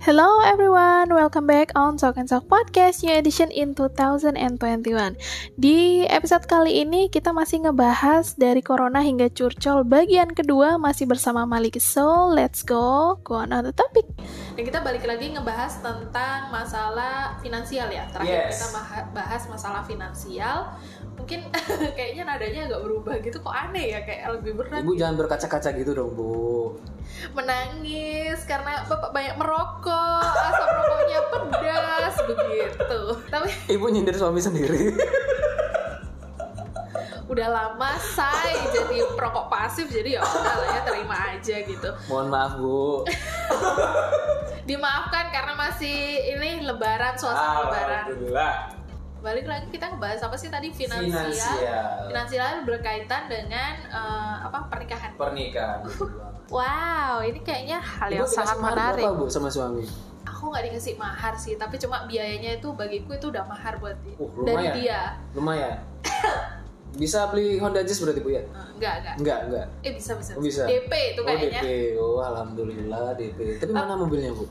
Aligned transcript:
Hello 0.00 0.40
everyone, 0.48 1.12
welcome 1.12 1.44
back 1.44 1.76
on 1.76 2.00
Talk 2.00 2.16
and 2.16 2.24
Talk 2.24 2.48
Podcast 2.48 3.04
New 3.04 3.12
Edition 3.12 3.52
in 3.52 3.76
2021 3.76 4.32
Di 5.60 6.08
episode 6.08 6.48
kali 6.48 6.80
ini 6.80 7.12
kita 7.12 7.36
masih 7.36 7.68
ngebahas 7.68 8.32
dari 8.40 8.64
Corona 8.64 9.04
hingga 9.04 9.28
Curcol. 9.28 9.84
Bagian 9.84 10.32
kedua 10.32 10.80
masih 10.80 11.04
bersama 11.04 11.44
Malik. 11.44 11.76
So 11.84 12.32
let's 12.32 12.64
go, 12.64 13.20
go 13.20 13.44
on 13.44 13.52
the 13.52 13.76
topic. 13.76 14.08
Dan 14.56 14.64
kita 14.64 14.80
balik 14.80 15.04
lagi 15.04 15.36
ngebahas 15.36 15.84
tentang 15.84 16.48
masalah 16.48 17.36
finansial 17.44 17.92
ya. 17.92 18.08
Terakhir 18.08 18.48
Yes. 18.48 18.56
kita 18.56 18.66
bahas 19.12 19.42
masalah 19.52 19.84
finansial 19.84 20.80
Mungkin 21.20 21.40
kayaknya 21.96 22.22
nadanya 22.24 22.60
agak 22.66 22.80
berubah 22.80 23.14
gitu 23.18 23.36
kok 23.38 23.52
aneh 23.52 23.92
ya 23.92 24.00
Kayak 24.00 24.40
lebih 24.40 24.52
berat 24.56 24.80
Ibu 24.80 24.92
jangan 24.94 25.16
berkaca-kaca 25.16 25.68
gitu 25.72 25.92
dong, 25.92 26.10
Bu. 26.12 26.74
menangis 27.30 28.40
karena 28.42 28.80
bapak 28.86 29.12
banyak 29.12 29.36
merokok 29.36 30.24
asap 30.24 30.68
rokoknya 30.70 31.20
pedas 31.28 32.14
begitu 32.28 33.00
tapi 33.28 33.48
Ibu 33.68 33.84
nyindir 33.86 34.14
suami 34.14 34.40
sendiri. 34.40 34.88
udah 37.30 37.46
lama 37.46 37.90
say 38.00 38.58
jadi 38.68 39.06
perokok 39.12 39.46
pasif 39.46 39.86
jadi 39.86 40.16
ya 40.16 40.20
udah 40.20 40.54
lah 40.56 40.68
ya 40.68 40.80
terima 40.82 41.16
aja 41.30 41.56
gitu 41.62 41.88
Mohon 42.08 42.26
maaf, 42.26 42.52
Bu. 42.56 43.06
dimaafkan 44.64 45.24
karena 45.28 45.54
masih 45.54 45.96
ini 46.28 46.58
lebaran 46.60 47.14
suasana 47.14 47.66
lebaran 47.66 48.02
Alhamdulillah. 48.08 48.54
Balik 49.20 49.44
lagi 49.44 49.68
kita 49.68 49.84
ngebahas 49.86 50.20
apa 50.22 50.34
sih 50.34 50.48
tadi 50.48 50.68
finansial 50.70 51.28
Finansial. 51.28 52.08
finansial 52.08 52.52
berkaitan 52.64 53.22
dengan 53.26 53.74
eh, 53.84 54.36
apa 54.42 54.64
pernikahan 54.66 55.12
Pernikahan. 55.14 55.84
wow 56.50 57.20
ini 57.20 57.38
kayaknya 57.38 57.76
hal 57.76 58.08
yang 58.08 58.24
Ibu 58.24 58.32
sangat 58.32 58.56
menarik 58.58 59.04
berapa, 59.04 59.18
Bu, 59.18 59.28
sama 59.28 59.48
suami? 59.48 59.84
aku 60.22 60.48
nggak 60.48 60.64
dikasih 60.66 60.94
mahar 60.96 61.34
sih 61.34 61.54
tapi 61.54 61.76
cuma 61.76 62.04
biayanya 62.04 62.56
itu 62.56 62.72
bagiku 62.72 63.12
itu 63.12 63.28
udah 63.28 63.44
mahar 63.44 63.76
buat 63.76 63.96
dia 64.00 64.16
Uh, 64.16 64.40
dari 64.42 64.66
dia 64.80 65.20
Lumayan. 65.32 65.84
Bisa 66.90 67.28
beli 67.28 67.54
Honda 67.54 67.80
Jazz 67.80 68.00
berarti, 68.00 68.18
Bu 68.18 68.30
ya? 68.30 68.40
Eh, 68.40 68.48
enggak 68.74 68.94
enggak 68.98 69.14
Enggak, 69.16 69.38
enggak. 69.44 69.66
eh 69.80 69.92
bisa 69.92 70.10
bisa, 70.16 70.34
Oh, 70.34 70.42
bisa. 70.42 70.66
DP 70.66 70.90
itu 71.14 71.20
Oh, 71.20 71.26
kayaknya 71.28 71.60
DP. 71.60 71.66
Oh, 71.94 72.18
alhamdulillah 72.18 73.14
DP. 73.14 73.38
Tapi 73.58 73.70
mana 73.70 73.94
mobilnya, 73.94 74.32
Bu? 74.32 74.42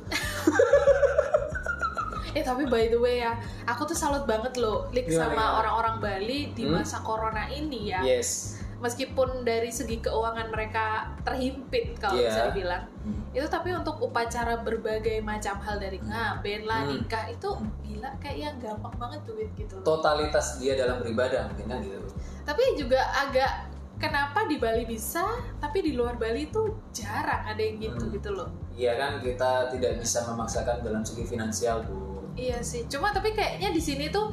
eh 2.31 2.41
tapi 2.41 2.63
by 2.65 2.87
the 2.87 2.95
way 2.95 3.19
ya 3.19 3.33
aku 3.65 3.85
tuh 3.85 3.93
salut 3.93 4.23
banget 4.23 4.55
loh 4.55 4.85
Lik 4.89 5.05
Gimana, 5.05 5.29
sama 5.29 5.43
orang-orang 5.59 5.95
Bali 5.97 6.39
di 6.51 6.63
Hmm? 6.63 6.77
masa 6.77 6.99
corona 6.99 7.47
ini 7.47 7.89
ya 7.89 8.01
Yes. 8.01 8.55
meskipun 8.79 9.43
dari 9.43 9.67
segi 9.69 9.99
keuangan 9.99 10.47
mereka 10.47 11.09
terhimpit 11.21 11.97
kalau 11.97 12.15
Iya. 12.15 12.27
bisa 12.27 12.41
dibilang 12.49 12.83
Hmm. 12.99 13.21
itu 13.29 13.43
tapi 13.45 13.69
untuk 13.71 13.99
upacara 13.99 14.59
berbagai 14.59 15.19
macam 15.19 15.59
hal 15.59 15.75
dari 15.77 15.99
ngaben 15.99 16.61
lah 16.63 16.83
Hmm. 16.83 16.95
nikah 16.95 17.25
itu 17.27 17.49
gila 17.83 18.09
kayak 18.17 18.37
yang 18.39 18.55
gampang 18.57 18.95
banget 18.95 19.21
duit 19.25 19.49
gitu 19.53 19.75
loh. 19.75 19.83
Totalitas 19.85 20.57
dia 20.57 20.73
dalam 20.73 20.99
beribadah 20.99 21.49
mungkin 21.49 21.65
kan 21.67 21.79
gitu. 21.81 21.97
Tapi 22.41 22.63
juga 22.73 23.03
agak 23.13 23.67
kenapa 23.97 24.47
di 24.47 24.55
Bali 24.55 24.87
bisa 24.87 25.27
tapi 25.59 25.83
di 25.83 25.91
luar 25.91 26.15
Bali 26.15 26.47
itu 26.47 26.61
jarang 26.89 27.43
ada 27.43 27.59
yang 27.59 27.77
gitu 27.77 28.05
Hmm. 28.05 28.13
gitu 28.13 28.29
loh 28.31 28.49
Iya 28.71 28.95
kan 28.95 29.19
kita 29.19 29.67
tidak 29.69 29.99
bisa 29.99 30.23
memaksakan 30.23 30.79
dalam 30.79 31.03
segi 31.03 31.27
finansial, 31.27 31.83
Bu. 31.83 32.18
Iya 32.39 32.57
sih, 32.61 32.87
cuma 32.87 33.11
tapi 33.11 33.31
kayaknya 33.31 33.69
di 33.69 33.79
sini 33.79 34.07
tuh 34.07 34.31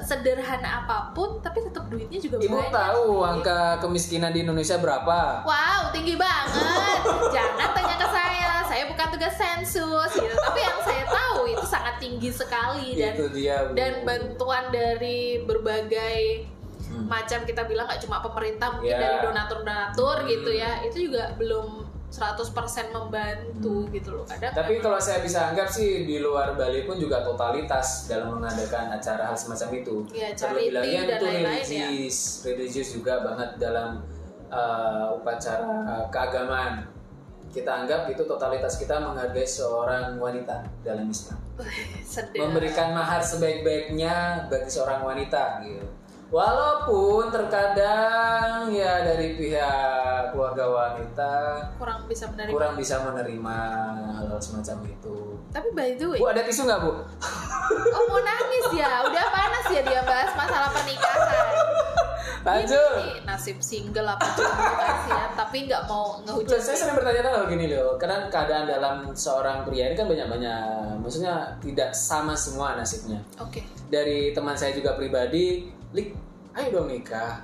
sederhana 0.00 0.82
apa 0.82 1.10
pun, 1.10 1.40
tapi 1.40 1.60
tetap 1.60 1.86
duitnya 1.86 2.16
juga 2.16 2.38
Ibu 2.38 2.46
banyak. 2.52 2.70
tahu 2.70 3.06
angka 3.20 3.60
kemiskinan 3.78 4.30
di 4.30 4.40
Indonesia 4.40 4.76
berapa? 4.76 5.42
Wow, 5.42 5.90
tinggi 5.90 6.14
banget. 6.14 7.00
Jangan 7.30 7.68
tanya 7.72 7.96
ke 7.96 8.08
saya, 8.08 8.50
saya 8.64 8.84
bukan 8.86 9.06
tugas 9.10 9.34
sensus 9.34 10.10
gitu. 10.12 10.36
Tapi 10.36 10.60
yang 10.60 10.78
saya 10.80 11.04
tahu 11.04 11.40
itu 11.48 11.64
sangat 11.64 11.94
tinggi 11.98 12.30
sekali 12.30 12.94
dan 12.94 13.12
itu 13.12 13.26
dia 13.32 13.56
Bu. 13.64 13.72
dan 13.74 13.92
bantuan 14.02 14.70
dari 14.70 15.42
berbagai 15.42 16.46
Hmm. 16.84 17.10
macam 17.10 17.42
kita 17.42 17.64
bilang 17.64 17.88
nggak 17.88 17.98
cuma 17.98 18.20
pemerintah 18.20 18.70
mungkin 18.70 18.92
Ya. 18.92 19.00
dari 19.00 19.16
donatur-donatur 19.24 20.16
Hmm. 20.20 20.28
gitu 20.28 20.50
ya. 20.52 20.78
Itu 20.80 21.02
juga 21.02 21.32
belum 21.34 21.83
100% 22.14 22.94
membantu 22.94 23.90
gitu 23.90 24.10
loh. 24.14 24.24
Kadang 24.24 24.54
Tapi 24.54 24.78
kalau 24.78 25.02
saya 25.02 25.18
bisa 25.18 25.50
anggap 25.50 25.66
sih 25.66 26.06
di 26.06 26.22
luar 26.22 26.54
Bali 26.54 26.86
pun 26.86 26.94
juga 26.94 27.26
totalitas 27.26 28.06
dalam 28.06 28.38
mengadakan 28.38 28.94
acara 28.94 29.34
hal 29.34 29.36
semacam 29.36 29.68
itu. 29.74 29.96
Iya, 30.14 30.30
Terlebih 30.38 30.70
lagi 30.78 30.94
dan 31.10 31.18
lain-lain 31.18 31.66
ya. 31.66 31.86
religius, 31.90 32.46
religius 32.46 32.88
juga 32.94 33.18
banget 33.26 33.58
dalam 33.58 34.06
uh, 34.46 35.18
upacara 35.18 35.66
keagamaan. 36.14 36.86
Kita 37.50 37.82
anggap 37.82 38.06
itu 38.10 38.22
totalitas 38.22 38.78
kita 38.78 39.02
menghargai 39.02 39.46
seorang 39.46 40.14
wanita 40.22 40.62
dalam 40.86 41.10
Islam. 41.10 41.38
sedih. 42.02 42.46
Memberikan 42.46 42.94
mahar 42.94 43.22
sebaik-baiknya 43.22 44.46
bagi 44.46 44.70
seorang 44.70 45.02
wanita 45.02 45.62
gitu. 45.66 45.86
Walaupun 46.32 47.28
terkadang 47.28 48.72
ya 48.72 49.04
dari 49.04 49.36
pihak 49.36 50.32
keluarga 50.32 50.64
wanita 50.66 51.34
kurang 51.76 52.08
bisa 52.08 52.26
menerima. 52.32 52.52
kurang 52.52 52.74
bisa 52.74 52.94
menerima 53.06 53.58
hal 54.18 54.40
semacam 54.40 54.76
itu. 54.88 55.16
Tapi 55.52 55.68
by 55.76 55.90
the 55.94 56.06
way, 56.10 56.18
Bu 56.18 56.26
ada 56.32 56.42
tisu 56.42 56.64
nggak 56.66 56.80
bu? 56.82 56.92
Oh 57.94 58.04
mau 58.10 58.20
nangis 58.20 58.66
ya, 58.76 59.04
udah 59.06 59.24
panas 59.30 59.66
ya 59.70 59.80
dia 59.84 60.00
bahas 60.02 60.30
masalah 60.34 60.68
pernikahan. 60.74 61.54
Lanjut. 62.44 62.92
Ini 63.00 63.24
nasib 63.24 63.56
single 63.64 64.04
apa 64.04 64.28
kasihan, 64.36 65.32
tapi 65.32 65.64
nggak 65.64 65.88
mau 65.88 66.20
ngehujat. 66.28 66.60
saya 66.60 66.76
sering 66.76 66.96
bertanya-tanya 67.00 67.48
gini 67.48 67.72
loh, 67.72 67.96
karena 67.96 68.28
keadaan 68.28 68.68
dalam 68.68 68.96
seorang 69.16 69.64
pria 69.64 69.88
ini 69.88 69.96
kan 69.96 70.04
banyak-banyak, 70.04 71.00
maksudnya 71.00 71.56
tidak 71.64 71.96
sama 71.96 72.36
semua 72.36 72.76
nasibnya. 72.76 73.16
Oke, 73.40 73.64
Dari 73.88 74.36
teman 74.36 74.60
saya 74.60 74.76
juga 74.76 74.92
pribadi, 74.92 75.72
Lik, 75.94 76.10
ayo 76.52 76.68
dong 76.72 76.88
nikah. 76.88 77.38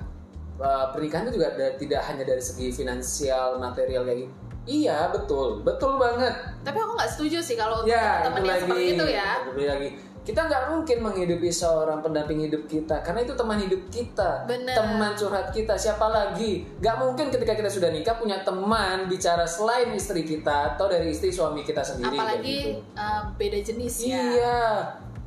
Eh, 0.53 0.85
pernikahan 0.93 1.25
itu 1.25 1.39
juga 1.39 1.47
ada- 1.49 1.73
tidak 1.73 2.01
hanya 2.05 2.21
dari 2.21 2.37
segi 2.37 2.69
finansial, 2.69 3.57
material 3.57 4.03
kayak 4.03 4.19
gitu. 4.21 4.33
Iya 4.61 5.09
betul, 5.09 5.65
betul 5.65 5.97
banget. 5.97 6.29
tapi 6.61 6.77
aku 6.77 6.93
nggak 6.93 7.09
setuju 7.09 7.41
sih 7.41 7.57
kalau 7.57 7.81
Ya, 7.81 8.21
teman 8.21 8.45
yang 8.45 8.53
lagi. 8.53 8.61
seperti 8.61 8.83
itu 8.93 9.05
ya. 9.09 9.29
Itu 9.41 9.57
lagi. 9.57 9.89
Kita 10.21 10.45
nggak 10.45 10.63
mungkin 10.69 10.97
menghidupi 11.01 11.49
seorang 11.49 11.97
pendamping 11.97 12.45
hidup 12.45 12.69
kita 12.69 13.01
karena 13.01 13.25
itu 13.25 13.33
teman 13.33 13.57
hidup 13.57 13.81
kita, 13.89 14.45
Bener. 14.45 14.77
teman 14.77 15.17
curhat 15.17 15.49
kita. 15.49 15.73
Siapa 15.73 16.05
lagi? 16.05 16.61
Nggak 16.77 16.95
mungkin 16.95 17.33
ketika 17.33 17.57
kita 17.57 17.65
sudah 17.67 17.89
nikah 17.89 18.13
punya 18.13 18.45
teman 18.45 19.09
bicara 19.09 19.49
selain 19.49 19.89
istri 19.91 20.21
kita 20.21 20.77
atau 20.77 20.85
dari 20.85 21.09
istri 21.09 21.33
suami 21.33 21.65
kita 21.65 21.81
sendiri. 21.81 22.13
Apalagi 22.13 22.57
gitu. 22.77 22.85
uh, 22.93 23.33
beda 23.33 23.59
jenis 23.65 23.95
ya. 23.99 24.21
Iya. 24.21 24.59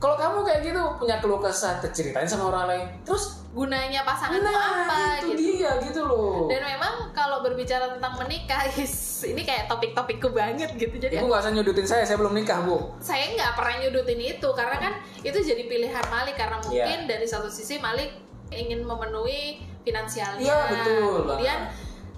Kalau 0.04 0.20
kamu 0.20 0.38
kayak 0.44 0.60
gitu 0.60 0.82
punya 1.00 1.16
keluh 1.16 1.41
kesah, 1.41 1.81
ceritain 1.81 2.28
sama 2.28 2.53
orang 2.53 2.65
lain. 2.69 2.84
Terus, 3.09 3.41
Gunanya 3.54 4.03
pasangan 4.03 4.34
itu 4.34 4.50
nah 4.50 4.82
apa 4.82 4.98
itu 5.22 5.26
gitu. 5.31 5.62
dia 5.62 5.70
gitu 5.78 6.00
loh. 6.04 6.50
Dan 6.50 6.60
memang 6.60 7.15
kalau 7.15 7.38
berbicara 7.41 7.87
tentang 7.97 8.19
menikah, 8.19 8.66
is, 8.82 9.22
ini 9.22 9.47
kayak 9.47 9.70
topik-topikku 9.70 10.34
banget 10.34 10.75
gitu. 10.75 10.91
Jadi 10.98 11.22
Ibu 11.22 11.31
nggak 11.31 11.41
usah 11.41 11.53
nyudutin 11.54 11.87
saya, 11.87 12.03
saya 12.03 12.19
belum 12.19 12.34
nikah 12.34 12.66
bu. 12.66 12.98
saya 12.98 13.31
nggak 13.32 13.54
pernah 13.54 13.75
nyudutin 13.81 14.20
itu 14.20 14.48
karena 14.53 14.76
kan 14.76 14.92
itu 15.22 15.38
jadi 15.38 15.62
pilihan 15.65 16.04
Malik 16.10 16.34
karena 16.34 16.59
Iya. 16.59 16.66
mungkin 16.66 16.98
dari 17.06 17.25
satu 17.25 17.47
sisi 17.47 17.78
Malik 17.78 18.10
ingin 18.50 18.82
memenuhi 18.82 19.62
finansialnya 19.86 20.42
Iya, 20.42 20.59
betul 20.69 21.15
kemudian 21.25 21.59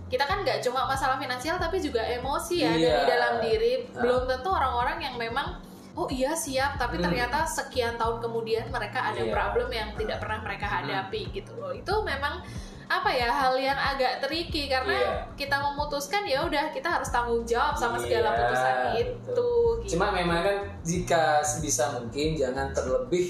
kita 0.09 0.25
kan 0.25 0.41
nggak 0.41 0.59
cuma 0.65 0.89
masalah 0.89 1.21
finansial 1.21 1.61
tapi 1.61 1.79
juga 1.79 2.01
emosi 2.01 2.65
ya 2.65 2.73
Iya. 2.73 2.81
dari 2.81 3.05
dalam 3.07 3.35
diri 3.45 3.73
belum 3.93 4.25
tentu 4.25 4.49
orang-orang 4.49 4.99
yang 5.05 5.15
memang 5.21 5.61
oh 5.97 6.09
iya 6.13 6.37
siap 6.37 6.77
tapi 6.77 7.01
Hmm. 7.01 7.09
ternyata 7.09 7.43
sekian 7.43 7.97
tahun 7.97 8.21
kemudian 8.21 8.69
mereka 8.69 9.01
ada 9.01 9.19
Iya. 9.19 9.33
problem 9.33 9.69
yang 9.73 9.89
tidak 9.97 10.21
pernah 10.21 10.45
mereka 10.45 10.67
Hmm. 10.69 10.77
hadapi 10.85 11.21
gitu 11.33 11.53
loh 11.57 11.73
itu 11.73 11.95
memang 12.05 12.45
apa 12.87 13.11
ya 13.11 13.27
hal 13.27 13.59
yang 13.59 13.75
agak 13.75 14.23
tricky 14.23 14.71
karena 14.71 14.95
Iya. 14.95 15.13
kita 15.35 15.59
memutuskan 15.59 16.23
ya 16.23 16.47
udah 16.47 16.71
kita 16.71 16.87
harus 16.87 17.11
tanggung 17.11 17.43
jawab 17.43 17.75
sama 17.75 17.99
segala 17.99 18.31
Iya, 18.31 18.39
putusan 18.39 18.75
betul. 18.77 18.95
itu 18.95 19.51
gitu. 19.83 19.91
Cuma 19.97 20.15
memang 20.15 20.41
kan 20.45 20.57
jika 20.85 21.43
sebisa 21.43 21.99
mungkin 21.99 22.39
jangan 22.39 22.71
terlebih 22.71 23.27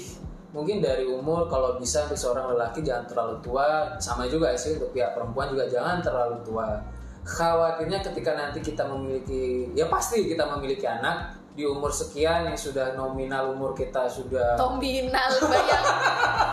mungkin 0.53 0.77
dari 0.77 1.05
umur 1.05 1.45
kalau 1.45 1.77
bisa 1.77 2.05
untuk 2.05 2.17
seorang 2.17 2.53
lelaki 2.53 2.81
jangan 2.81 3.05
terlalu 3.05 3.35
tua 3.41 3.97
sama 3.97 4.25
juga 4.25 4.53
sih 4.53 4.77
untuk 4.77 4.89
pihak 4.91 5.13
perempuan 5.13 5.49
juga 5.49 5.65
jangan 5.67 6.01
terlalu 6.01 6.37
tua 6.41 6.77
khawatirnya 7.23 7.99
ketika 8.01 8.31
nanti 8.33 8.59
kita 8.61 8.87
memiliki 8.87 9.67
ya 9.73 9.85
pasti 9.85 10.23
kita 10.25 10.47
memiliki 10.47 10.87
anak 10.87 11.35
di 11.57 11.65
umur 11.65 11.89
sekian 11.89 12.45
yang 12.45 12.53
sudah 12.53 12.93
nominal 12.93 13.49
umur 13.49 13.73
kita 13.73 14.05
sudah 14.05 14.53
nominal 14.61 15.33
bayang. 15.49 15.85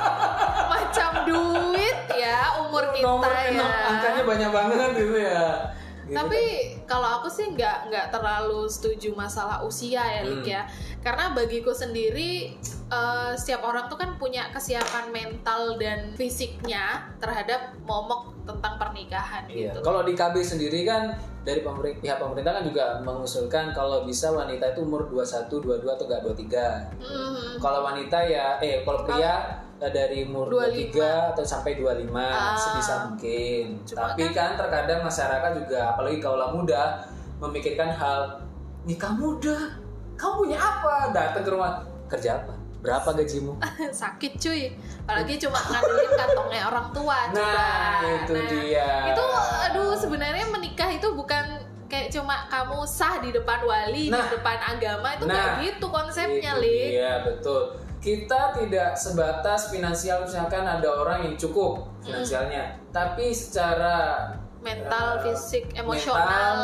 Macam 0.72 1.10
duit 1.28 1.98
ya 2.08 2.64
umur 2.64 2.88
kita 2.96 3.04
nomor 3.04 3.28
ya. 3.28 3.68
angkanya 3.92 4.22
banyak 4.24 4.50
banget 4.50 4.90
gitu 4.96 5.16
ya. 5.20 5.48
Gitu 6.08 6.16
tapi 6.16 6.40
kan. 6.40 6.73
Kalau 6.84 7.20
aku 7.20 7.28
sih 7.28 7.48
nggak 7.50 7.88
nggak 7.88 8.06
terlalu 8.08 8.64
setuju 8.66 9.12
masalah 9.12 9.60
usia 9.60 10.00
ya 10.00 10.20
Lik 10.22 10.40
Hmm. 10.40 10.50
ya 10.50 10.62
karena 11.00 11.32
bagiku 11.32 11.70
sendiri 11.70 12.56
eh, 12.86 13.32
setiap 13.34 13.64
orang 13.64 13.88
tuh 13.88 13.96
kan 13.96 14.14
punya 14.14 14.48
kesiapan 14.48 15.08
mental 15.08 15.76
dan 15.76 16.12
fisiknya 16.14 17.08
terhadap 17.16 17.72
momok 17.82 18.36
tentang 18.44 18.76
pernikahan 18.76 19.48
Iya. 19.48 19.72
gitu 19.72 19.80
Kalau 19.80 20.04
di 20.04 20.12
KB 20.12 20.34
sendiri 20.38 20.84
kan 20.84 21.16
dari 21.40 21.60
pemerintah 21.60 22.00
pihak 22.00 22.18
pemerintah 22.18 22.52
kan 22.54 22.64
juga 22.64 22.84
mengusulkan 23.00 23.72
kalau 23.72 24.04
bisa 24.04 24.28
wanita 24.28 24.72
itu 24.72 24.80
umur 24.80 25.08
21, 25.08 25.48
22 25.48 25.88
atau 25.90 26.04
enggak 26.04 26.20
23. 26.22 26.64
Mhm. 27.00 27.56
Kalau 27.58 27.80
wanita 27.82 28.18
ya 28.20 28.60
eh 28.60 28.84
kalau 28.84 29.04
pria 29.04 29.63
dari 29.80 30.22
umur 30.22 30.48
25. 30.48 30.94
23 30.94 31.32
atau 31.32 31.42
sampai 31.42 31.72
25 31.74 32.14
Ah. 32.14 32.54
sebisa 32.54 32.94
mungkin. 33.06 33.64
Cuma 33.84 34.10
Tapi 34.10 34.22
kan 34.30 34.54
terkadang 34.54 35.00
masyarakat 35.00 35.50
juga 35.56 35.78
apalagi 35.90 36.18
kaulah 36.18 36.50
muda 36.50 37.02
memikirkan 37.38 37.90
hal 37.90 38.40
nikah 38.82 39.12
muda. 39.12 39.74
Kamu 40.14 40.32
punya 40.40 40.56
apa? 40.56 41.10
Datang 41.10 41.42
ke 41.42 41.50
rumah 41.50 41.72
kerja 42.06 42.38
apa? 42.38 42.54
Berapa 42.78 43.12
gajimu? 43.14 43.56
sakit 44.02 44.32
cuy 44.36 44.68
apalagi 45.00 45.34
cuma 45.38 45.56
ngandelin 45.58 46.10
kantongnya 46.14 46.62
orang 46.64 46.88
tua 46.90 47.18
coba. 47.28 47.40
Nah, 47.40 48.20
itu 48.20 48.32
Nah, 48.32 48.46
dia. 48.46 48.88
itu 49.08 49.24
aduh 49.64 49.92
sebenarnya 49.94 50.44
menikah 50.46 50.88
itu 50.88 51.08
bukan 51.10 51.44
kayak 51.84 52.08
cuma 52.08 52.44
kamu 52.46 52.84
sah 52.84 53.20
di 53.20 53.30
depan 53.30 53.60
wali 53.62 54.08
Nah. 54.08 54.20
di 54.22 54.36
depan 54.36 54.56
agama 54.58 55.12
itu 55.12 55.24
Nah, 55.24 55.32
nggak 55.32 55.48
gitu 55.62 55.86
konsepnya 55.88 56.52
Lik 56.56 56.88
Iya 56.94 57.12
betul. 57.24 57.62
Kita 58.04 58.52
tidak 58.52 59.00
sebatas 59.00 59.72
finansial 59.72 60.28
misalkan 60.28 60.60
ada 60.60 60.84
orang 60.92 61.24
yang 61.24 61.34
cukup 61.40 61.88
finansialnya, 62.04 62.76
tapi 62.92 63.32
secara 63.32 64.28
mental 64.60 65.24
eh, 65.24 65.32
fisik 65.32 65.72
mental, 65.72 65.88
emosional 65.88 66.56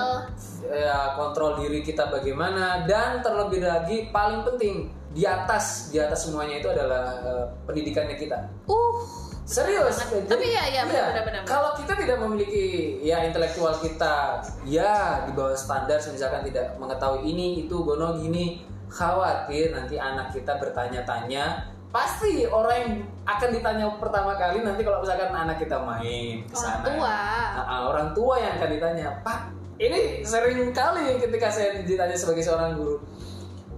ya, 0.69 1.17
kontrol 1.17 1.65
diri 1.65 1.81
kita 1.81 2.13
bagaimana 2.13 2.85
dan 2.85 3.25
terlebih 3.25 3.65
lagi 3.65 4.13
paling 4.13 4.45
penting 4.53 4.93
di 5.17 5.25
atas 5.25 5.89
di 5.89 5.97
atas 5.97 6.29
semuanya 6.29 6.61
itu 6.61 6.69
adalah 6.69 7.25
eh, 7.25 7.45
pendidikannya 7.65 8.21
kita. 8.21 8.37
uh 8.69 9.31
Serius. 9.51 9.99
Banget. 10.07 10.31
Tapi 10.31 10.47
iya, 10.47 10.63
iya, 10.71 10.83
benar, 10.87 11.11
benar, 11.11 11.23
benar. 11.27 11.41
Kalau 11.43 11.71
kita 11.75 11.99
tidak 11.99 12.23
memiliki 12.23 13.03
ya 13.03 13.27
intelektual 13.27 13.75
kita 13.83 14.39
ya 14.63 15.27
di 15.27 15.35
bawah 15.35 15.59
standar 15.59 15.99
misalkan 15.99 16.47
tidak 16.47 16.79
mengetahui 16.79 17.27
ini 17.27 17.67
itu 17.67 17.75
gono 17.83 18.15
gini 18.15 18.63
khawatir 18.91 19.71
nanti 19.71 19.97
anak 19.97 20.35
kita 20.35 20.59
bertanya-tanya 20.59 21.71
pasti 21.91 22.47
orang 22.47 22.75
yang 22.79 22.93
akan 23.27 23.49
ditanya 23.51 23.87
pertama 23.99 24.39
kali 24.39 24.63
nanti 24.63 24.83
kalau 24.87 25.03
misalkan 25.03 25.31
anak 25.35 25.59
kita 25.59 25.75
main 25.83 26.47
ke 26.47 26.55
orang 26.55 26.79
sana. 26.79 26.87
tua 26.87 27.19
Nah, 27.51 27.67
ah, 27.67 27.81
orang 27.91 28.09
tua 28.15 28.35
yang 28.39 28.53
akan 28.63 28.71
ditanya, 28.79 29.07
Pak, 29.27 29.41
ini 29.83 30.23
sering 30.23 30.71
kali 30.71 31.19
ketika 31.19 31.51
saya 31.51 31.83
ditanya 31.83 32.15
sebagai 32.15 32.47
seorang 32.47 32.79
guru, 32.79 33.03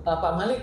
"Eh, 0.05 0.19
Pak 0.21 0.33
Malik, 0.37 0.61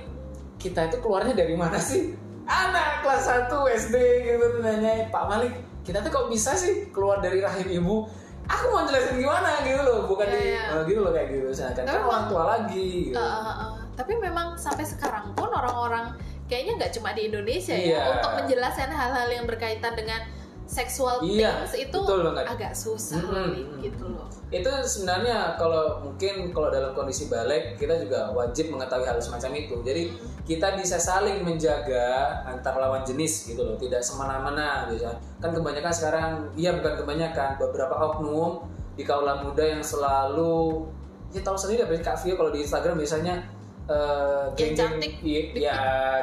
kita 0.62 0.94
itu 0.94 0.98
keluarnya 1.02 1.34
dari 1.34 1.58
mana 1.58 1.82
sih? 1.82 2.14
Anak 2.46 3.02
kelas 3.02 3.24
1 3.26 3.66
SD 3.70 3.96
gitu 4.26 4.62
nanya, 4.62 5.10
Pak 5.10 5.26
Malik, 5.26 5.54
kita 5.82 6.06
tuh 6.06 6.10
kok 6.14 6.26
bisa 6.30 6.54
sih 6.54 6.94
keluar 6.94 7.18
dari 7.18 7.42
rahim 7.42 7.66
ibu? 7.82 8.06
Aku 8.50 8.66
mau 8.74 8.82
jelasin 8.86 9.22
gimana 9.22 9.62
gitu 9.62 9.78
loh, 9.86 10.10
bukan 10.10 10.26
Iya, 10.26 10.38
di 10.38 10.42
iya. 10.54 10.64
eh, 10.74 10.82
gitu 10.90 11.00
loh 11.06 11.14
kayak 11.14 11.28
gitu. 11.30 11.50
Tapi 11.54 11.86
kan 11.86 12.02
orang 12.02 12.26
tua 12.26 12.44
lagi. 12.58 13.14
Gitu. 13.14 13.18
Eh, 13.18 13.22
eh, 13.22 13.56
eh. 13.62 13.69
Tapi 14.00 14.16
memang 14.16 14.56
sampai 14.56 14.88
sekarang 14.88 15.36
pun 15.36 15.52
orang-orang 15.52 16.16
kayaknya 16.48 16.80
nggak 16.80 16.92
cuma 16.96 17.12
di 17.12 17.28
Indonesia 17.28 17.76
Iya. 17.76 18.00
ya 18.00 18.02
untuk 18.16 18.32
menjelaskan 18.40 18.88
hal-hal 18.88 19.28
yang 19.28 19.44
berkaitan 19.44 19.92
dengan 19.94 20.24
sexual 20.64 21.20
Iya, 21.20 21.68
things 21.68 21.92
itu 21.92 22.00
betul 22.00 22.30
banget. 22.32 22.46
agak 22.46 22.74
susah. 22.78 23.20
Lik, 23.52 23.68
gitu 23.84 24.06
loh 24.08 24.30
itu 24.50 24.66
sebenarnya 24.66 25.54
kalau 25.62 26.02
mungkin 26.02 26.50
kalau 26.50 26.74
dalam 26.74 26.98
kondisi 26.98 27.30
balik 27.30 27.78
kita 27.78 28.02
juga 28.02 28.34
wajib 28.34 28.74
mengetahui 28.74 29.06
hal 29.06 29.22
semacam 29.22 29.62
itu 29.62 29.78
jadi 29.86 30.10
kita 30.42 30.74
bisa 30.74 30.98
saling 30.98 31.46
menjaga 31.46 32.34
antar 32.50 32.74
lawan 32.82 33.06
jenis 33.06 33.46
gitu 33.46 33.62
loh 33.62 33.78
tidak 33.78 34.02
semena-mena 34.02 34.90
biasa 34.90 35.14
kan 35.38 35.54
kebanyakan 35.54 35.94
sekarang 35.94 36.30
iya 36.58 36.74
bukan 36.74 36.98
kebanyakan 36.98 37.62
beberapa 37.62 37.94
oknum 37.94 38.66
di 38.98 39.06
kaula 39.06 39.38
muda 39.46 39.62
yang 39.62 39.86
selalu 39.86 40.90
ya 41.30 41.46
tahu 41.46 41.54
sendiri 41.54 41.86
apa 41.86 42.02
Kak 42.02 42.18
Vio 42.26 42.34
kalau 42.34 42.50
di 42.50 42.66
Instagram 42.66 42.98
biasanya 42.98 43.46
eh, 43.90 44.44
Yang 44.56 44.74
cantik. 44.78 45.14
iya 45.22 45.42
ya, 45.52 45.78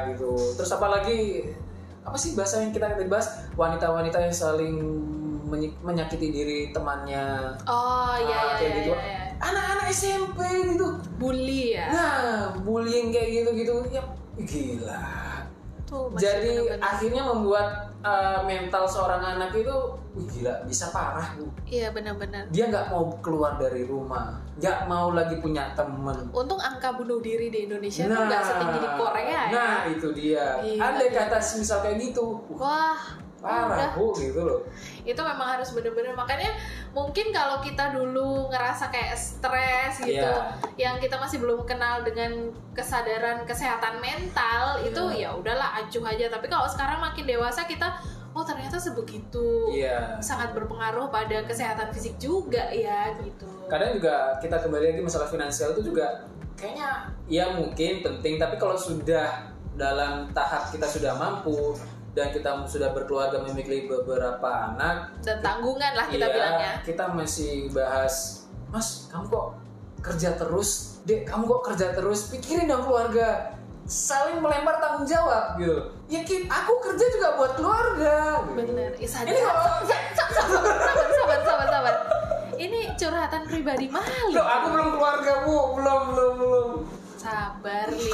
gitu 0.09 0.31
terus 0.55 0.71
apalagi 0.71 1.43
apa 2.01 2.15
sih 2.15 2.33
bahasa 2.33 2.63
yang 2.63 2.71
kita 2.71 2.87
tadi 2.87 3.05
bahas 3.05 3.27
wanita-wanita 3.53 4.17
yang 4.17 4.31
saling 4.31 4.75
menyakiti 5.79 6.27
diri 6.29 6.59
temannya 6.71 7.55
oh 7.63 8.15
iya 8.19 8.35
Ah, 8.35 8.43
iya 8.47 8.55
kayak 8.55 8.63
iya 8.63 8.77
gitu. 8.79 8.91
iya, 8.91 9.03
iya. 9.03 9.19
anak-anak 9.39 9.87
SMP 9.89 10.39
gitu 10.71 10.87
bully 11.15 11.75
ya 11.75 11.85
nah 11.87 12.23
bullying 12.57 13.11
kayak 13.11 13.29
gitu 13.31 13.49
gitu 13.55 13.73
ya 13.89 14.03
gila 14.37 15.03
tuh 15.83 16.11
jadi 16.15 16.51
bener-bener. 16.67 16.83
akhirnya 16.83 17.23
membuat 17.23 17.67
uh, 18.03 18.43
mental 18.43 18.83
seorang 18.83 19.23
anak 19.23 19.55
itu 19.55 19.75
wih, 20.17 20.25
gila 20.27 20.53
bisa 20.65 20.89
parah 20.89 21.29
bu 21.37 21.45
iya 21.65 21.93
benar-benar 21.93 22.49
dia 22.49 22.65
nggak 22.67 22.89
mau 22.89 23.05
keluar 23.21 23.55
dari 23.55 23.85
rumah 23.85 24.41
nggak 24.57 24.79
mau 24.85 25.13
lagi 25.13 25.37
punya 25.37 25.71
temen 25.71 26.33
untung 26.33 26.57
angka 26.57 26.89
bunuh 26.91 27.21
diri 27.21 27.47
di 27.47 27.69
Indonesia 27.69 28.03
tuh 28.03 28.25
nggak 28.25 28.41
setinggi 28.43 28.79
di 28.81 28.89
Korea 28.91 29.21
ya 29.23 29.43
nah 29.53 29.75
itu 29.85 30.07
dia 30.11 30.45
Gila, 30.57 30.81
ada 30.81 31.05
gila. 31.05 31.17
kata 31.29 31.37
misal 31.55 31.77
kayak 31.79 31.97
gitu 32.01 32.25
Wah, 32.57 32.97
parah 33.37 33.69
udah. 33.69 33.89
bu 33.93 34.05
gitu 34.17 34.41
loh 34.41 34.59
itu 35.05 35.21
memang 35.21 35.47
harus 35.55 35.69
bener-bener 35.71 36.11
makanya 36.11 36.51
mungkin 36.91 37.29
kalau 37.29 37.61
kita 37.61 37.93
dulu 37.93 38.49
ngerasa 38.49 38.89
kayak 38.89 39.13
stres 39.13 40.01
gitu 40.01 40.17
Iya. 40.17 40.57
yang 40.75 40.95
kita 40.97 41.15
masih 41.15 41.37
belum 41.37 41.61
kenal 41.63 42.01
dengan 42.01 42.49
kesadaran 42.73 43.45
kesehatan 43.45 44.01
mental 44.01 44.81
itu 44.81 45.03
Iya. 45.13 45.29
ya 45.29 45.37
udahlah 45.37 45.69
acuh 45.77 46.01
aja 46.03 46.25
tapi 46.27 46.49
kalau 46.49 46.65
sekarang 46.65 46.97
makin 46.97 47.29
dewasa 47.29 47.63
kita 47.63 47.93
oh 48.37 48.45
ternyata 48.45 48.77
sebegitu 48.77 49.73
iya. 49.73 50.21
sangat 50.21 50.53
berpengaruh 50.53 51.09
pada 51.09 51.41
kesehatan 51.49 51.89
fisik 51.89 52.21
juga 52.21 52.69
ya 52.69 53.17
gitu. 53.17 53.49
Kadang 53.65 53.97
juga 53.97 54.37
kita 54.37 54.61
kembali 54.61 54.93
lagi 54.93 55.01
masalah 55.01 55.25
finansial 55.25 55.73
itu 55.73 55.89
juga 55.89 56.29
kayaknya 56.53 57.09
ya 57.25 57.57
mungkin 57.57 58.05
penting 58.05 58.37
tapi 58.37 58.61
kalau 58.61 58.77
sudah 58.77 59.49
dalam 59.73 60.29
tahap 60.37 60.69
kita 60.69 60.85
sudah 60.85 61.17
mampu 61.17 61.73
dan 62.13 62.29
kita 62.33 62.65
sudah 62.65 62.93
berkeluarga 62.93 63.41
memiliki 63.45 63.89
beberapa 63.89 64.73
anak 64.73 65.17
dan 65.21 65.37
tanggungan 65.41 65.93
lah 65.93 66.05
kita 66.09 66.25
iya, 66.25 66.33
bilangnya. 66.33 66.73
kita 66.81 67.05
masih 67.13 67.69
bahas 67.69 68.45
mas 68.73 69.05
kamu 69.13 69.29
kok 69.29 69.47
kerja 70.01 70.37
terus? 70.37 71.01
Dek 71.03 71.25
kamu 71.25 71.43
kok 71.49 71.61
kerja 71.73 71.87
terus? 71.95 72.29
Pikirin 72.31 72.69
dong 72.69 72.85
keluarga 72.85 73.56
saling 73.87 74.43
melempar 74.43 74.77
tanggung 74.83 75.07
jawab. 75.07 75.55
Gitu 75.55 75.97
ya 76.07 76.23
aku 76.51 76.73
kerja 76.83 77.05
juga 77.11 77.27
buat 77.39 77.51
keluarga. 77.55 78.43
Gitu. 78.43 78.51
bener. 78.55 78.91
Ih, 78.99 79.09
sadar. 79.09 79.31
ini 79.31 79.39
sabar 79.39 79.83
sabar 79.83 81.09
sabar 81.11 81.39
sabar 81.43 81.67
sabar. 81.71 81.95
Ini 82.57 82.79
curhatan 82.97 83.45
pribadi 83.45 83.85
Malik 83.85 84.33
Loh, 84.33 84.41
aku 84.41 84.65
belum 84.73 84.87
keluarga 84.97 85.33
bu. 85.45 85.57
Belum 85.77 86.01
belum 86.11 86.33
belum 86.41 86.69
sabar 87.17 87.85
li 87.89 88.09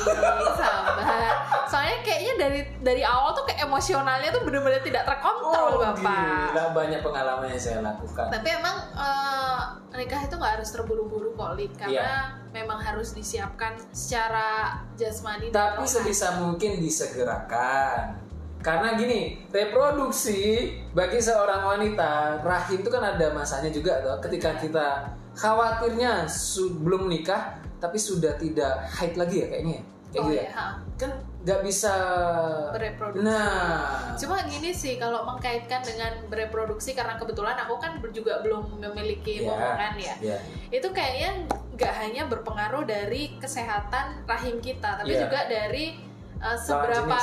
sabar 0.55 1.33
soalnya 1.65 1.99
kayaknya 2.01 2.33
dari 2.39 2.59
dari 2.79 3.03
awal 3.03 3.31
tuh 3.31 3.43
kayak 3.43 3.63
emosionalnya 3.63 4.29
tuh 4.29 4.41
bener-bener 4.41 4.79
tidak 4.79 5.03
terkontrol 5.03 5.77
bapak 5.77 6.01
Oh, 6.03 6.49
gila 6.49 6.65
banyak 6.71 6.99
pengalaman 6.99 7.47
yang 7.47 7.59
saya 7.59 7.79
lakukan. 7.79 8.27
tapi 8.29 8.47
emang 8.49 8.77
eh, 8.95 9.59
nikah 9.93 10.21
itu 10.21 10.33
nggak 10.33 10.53
harus 10.57 10.69
terburu-buru 10.69 11.29
kok 11.33 11.53
Lid 11.53 11.73
karena 11.75 11.93
Iya. 11.93 12.17
memang 12.51 12.79
harus 12.79 13.11
disiapkan 13.11 13.75
secara 13.89 14.73
jasmani 14.93 15.49
Tapi 15.49 15.83
sebisa 15.83 16.37
mungkin 16.37 16.79
disegerakan. 16.79 18.21
Karena 18.59 18.95
gini, 18.95 19.43
reproduksi 19.51 20.63
bagi 20.91 21.19
seorang 21.19 21.67
wanita, 21.67 22.39
rahim 22.39 22.79
itu 22.79 22.87
kan 22.87 23.03
ada 23.03 23.27
masanya 23.29 23.67
juga 23.67 23.99
toh. 23.99 24.15
Ketika 24.19 24.55
kita 24.55 24.87
khawatirnya 25.33 26.29
belum 26.79 27.09
nikah, 27.09 27.57
tapi 27.81 27.97
sudah 27.97 28.37
tidak 28.37 28.85
haid 28.89 29.17
lagi 29.17 29.43
ya 29.43 29.47
kayaknya. 29.49 29.77
ya? 29.79 29.83
Kayak 30.13 30.21
oh 30.21 30.29
gitu 30.29 30.37
ya 30.37 30.45
ya. 30.45 30.51
ha. 30.53 30.65
Kan 30.93 31.11
nggak 31.43 31.59
bisa 31.65 31.93
Bereproduksi. 32.71 33.25
Nah, 33.25 34.13
Cuma 34.15 34.37
gini 34.45 34.71
sih 34.71 34.95
kalau 35.01 35.25
mengkaitkan 35.27 35.81
dengan 35.83 36.13
bereproduksi 36.29 36.93
karena 36.93 37.17
kebetulan 37.17 37.57
aku 37.59 37.81
kan 37.81 37.97
juga 38.13 38.39
belum 38.45 38.77
memiliki 38.79 39.41
Iya. 39.43 39.49
momongan 39.49 39.93
ya. 39.99 40.15
ya. 40.21 40.37
Itu 40.69 40.93
kayaknya 40.93 41.49
nggak 41.73 41.93
hanya 41.99 42.23
berpengaruh 42.29 42.85
dari 42.85 43.35
kesehatan 43.41 44.23
rahim 44.29 44.61
kita, 44.61 45.01
tapi 45.01 45.17
Iya. 45.17 45.25
juga 45.25 45.39
dari 45.49 45.97
uh, 46.39 46.55
seberapa. 46.55 47.19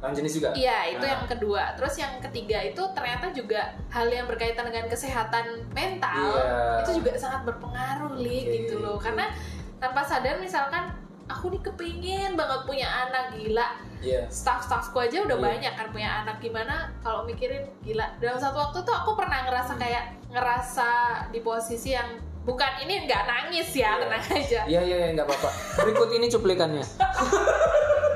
Lawan 0.00 0.16
jenis 0.16 0.32
juga. 0.34 0.48
Iya, 0.52 0.78
itu 0.90 1.04
Nah. 1.04 1.12
yang 1.12 1.22
kedua. 1.26 1.62
Terus 1.76 1.94
yang 1.94 2.12
ketiga 2.20 2.58
itu 2.58 2.82
ternyata 2.90 3.28
juga 3.30 3.60
hal 3.88 4.08
yang 4.08 4.24
berkaitan 4.24 4.64
dengan 4.64 4.88
kesehatan 4.88 5.44
mental 5.70 6.32
Iya. 6.32 6.80
itu 6.80 6.90
juga 6.96 7.12
sangat 7.14 7.44
berpengaruh, 7.44 8.16
li 8.16 8.40
Oke. 8.40 8.50
gitu 8.58 8.74
loh. 8.78 8.96
Karena 8.96 9.28
tanpa 9.76 10.00
sadar 10.00 10.36
misalkan 10.36 10.88
aku 11.24 11.46
nih 11.48 11.62
kepingin 11.62 12.32
banget 12.32 12.64
punya 12.64 12.88
anak 13.04 13.32
gila 13.32 13.76
Iya. 14.00 14.24
staff-staffku 14.26 14.98
aja 14.98 15.22
udah 15.22 15.36
Iya. 15.36 15.46
banyak 15.46 15.72
kan 15.74 15.86
punya 15.90 16.10
anak 16.18 16.36
gimana 16.38 16.74
kalau 16.98 17.22
mikirin 17.22 17.68
gila 17.80 18.08
dalam 18.18 18.34
satu 18.34 18.56
waktu 18.58 18.80
tuh 18.80 18.90
aku 18.94 19.14
pernah 19.14 19.44
ngerasa 19.44 19.76
kayak 19.76 20.04
ngerasa 20.26 20.88
di 21.28 21.38
posisi 21.38 21.92
yang 21.92 22.08
bukan 22.40 22.72
ini 22.80 23.04
nggak 23.04 23.22
nangis 23.26 23.68
ya 23.70 23.94
Iya. 23.94 24.00
tenang 24.00 24.24
aja 24.26 24.60
Iya 24.66 24.80
iya 24.82 24.96
iya, 24.98 25.08
nggak 25.14 25.28
apa-apa. 25.28 25.48
Berikut 25.78 26.08
ini 26.10 26.26
cuplikannya. 26.26 26.84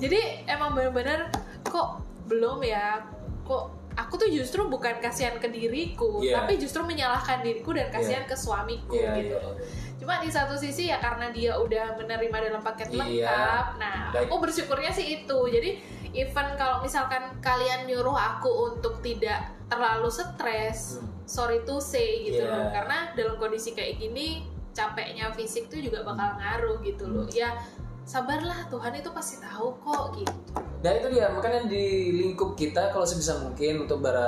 jadi 0.00 0.20
emang 0.48 0.72
bener-bener 0.72 1.28
kok 1.62 2.00
belum 2.26 2.64
ya 2.64 3.04
kok 3.44 3.64
aku 3.92 4.16
tuh 4.16 4.30
justru 4.30 4.64
bukan 4.64 4.96
kasihan 4.98 5.36
ke 5.36 5.46
diriku 5.46 6.22
Iya. 6.22 6.40
tapi 6.40 6.56
justru 6.56 6.80
menyalahkan 6.80 7.42
diriku 7.42 7.74
dan 7.74 7.90
kasihan 7.90 8.24
ke 8.24 8.32
suamiku 8.32 8.96
Iya, 8.96 9.12
gitu 9.18 9.36
iya. 9.36 9.52
cuma 10.00 10.16
di 10.16 10.30
satu 10.32 10.56
sisi 10.56 10.88
ya 10.88 10.96
karena 10.96 11.28
dia 11.28 11.52
udah 11.54 11.98
menerima 11.98 12.36
dalam 12.48 12.62
paket 12.62 12.88
Iya. 12.88 12.96
lengkap 12.96 13.66
nah 13.76 13.98
Baik. 14.10 14.26
aku 14.26 14.34
bersyukurnya 14.40 14.88
sih 14.88 15.20
itu 15.20 15.38
jadi 15.46 15.70
even 16.16 16.48
kalau 16.56 16.80
misalkan 16.80 17.36
kalian 17.38 17.84
nyuruh 17.84 18.16
aku 18.16 18.72
untuk 18.72 19.02
tidak 19.02 19.52
terlalu 19.68 20.08
stres 20.08 20.96
Hmm. 20.96 21.06
sorry 21.26 21.60
to 21.62 21.76
say 21.78 22.24
gitu 22.24 22.40
Iya. 22.40 22.48
loh 22.48 22.64
karena 22.72 22.98
dalam 23.12 23.36
kondisi 23.36 23.70
kayak 23.70 23.98
gini 23.98 24.46
capeknya 24.70 25.34
fisik 25.34 25.66
tuh 25.66 25.82
juga 25.82 26.00
bakal 26.00 26.38
ngaruh 26.38 26.78
gitu 26.80 27.04
loh 27.04 27.26
Hmm. 27.26 27.34
ya 27.36 27.50
sabarlah 28.04 28.66
Tuhan 28.68 28.92
itu 28.96 29.10
pasti 29.12 29.36
tahu 29.38 29.70
kok 29.84 30.16
gitu 30.16 30.32
Dan 30.80 30.96
itu 30.96 31.08
dia, 31.12 31.28
makanya 31.28 31.68
di 31.68 32.16
lingkup 32.16 32.56
kita 32.56 32.88
kalau 32.88 33.04
sebisa 33.04 33.36
mungkin 33.44 33.84
untuk 33.84 34.00
para, 34.00 34.24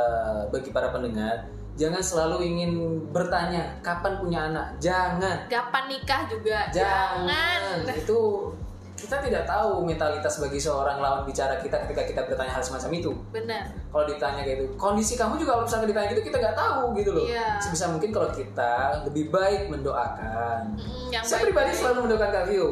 bagi 0.53 0.69
para 0.69 0.93
pendengar, 0.93 1.49
jangan 1.81 2.05
selalu 2.05 2.45
ingin 2.45 2.73
bertanya 3.09 3.73
kapan 3.81 4.21
punya 4.21 4.53
anak. 4.53 4.77
Jangan. 4.77 5.49
kapan 5.49 5.89
nikah 5.89 6.29
juga 6.29 6.69
Jangan. 6.69 7.89
Itu 7.89 8.53
kita 8.93 9.19
tidak 9.19 9.43
tahu 9.49 9.83
mentalitas 9.83 10.39
bagi 10.39 10.63
seorang 10.63 11.03
lawan 11.03 11.27
bicara 11.27 11.59
kita 11.59 11.75
ketika 11.89 12.07
kita 12.07 12.21
bertanya 12.23 12.55
hal 12.55 12.63
semacam 12.63 12.91
itu. 12.95 13.11
benar 13.35 13.65
Kalau 13.91 14.05
ditanya 14.07 14.47
gitu, 14.47 14.65
kondisi 14.79 15.19
kamu 15.19 15.43
juga 15.43 15.59
kalau 15.59 15.65
misalnya 15.67 15.89
ditanya 15.91 16.09
gitu 16.15 16.23
kita 16.23 16.37
nggak 16.39 16.55
tahu 16.55 16.83
gitu 17.01 17.11
loh. 17.17 17.25
Iya. 17.27 17.59
Sebisa 17.59 17.91
mungkin 17.91 18.15
kalau 18.15 18.31
kita 18.31 19.03
lebih 19.09 19.33
baik 19.35 19.73
mendoakan. 19.73 20.79
Mm, 20.79 21.09
yang 21.11 21.25
Saya 21.25 21.43
baik-baik. 21.43 21.73
pribadi 21.73 21.81
selalu 21.81 21.99
mendoakan 22.07 22.31
Kak 22.31 22.45
Vio. 22.47 22.71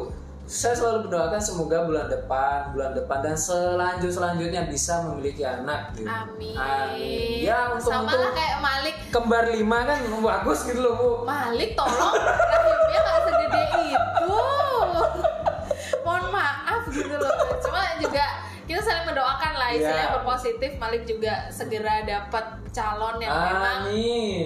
Saya 0.51 0.75
selalu 0.75 1.07
mendoakan 1.07 1.39
semoga 1.39 1.87
bulan 1.87 2.11
depan, 2.11 2.75
bulan 2.75 2.91
depan 2.91 3.23
dan 3.23 3.39
selanjut 3.39 4.11
selanjutnya 4.11 4.67
bisa 4.67 4.99
memiliki 5.07 5.47
anak. 5.47 5.95
Gitu. 5.95 6.03
amin, 6.03 6.59
Amin. 6.59 7.39
Ya 7.47 7.71
untuk 7.71 7.87
sama 7.87 8.11
untuk 8.11 8.19
lah 8.19 8.31
kayak 8.35 8.57
Malik 8.59 8.95
kembar 9.15 9.47
lima 9.47 9.87
kan 9.87 10.03
bagus 10.19 10.67
gitu 10.67 10.83
loh 10.83 10.93
bu. 10.99 11.09
Malik 11.23 11.71
tolong 11.79 12.19
rahimnya 12.19 12.99
nggak 12.99 13.19
segede 13.31 13.61
mendoakan 19.71 19.87
lah 19.87 19.95
istilahnya 19.95 20.03
Iya. 20.03 20.15
berpositif 20.17 20.71
Malik 20.77 21.03
juga 21.05 21.33
segera 21.47 21.95
dapat 22.03 22.45
calon 22.69 23.15
yang 23.17 23.31
memang 23.31 23.79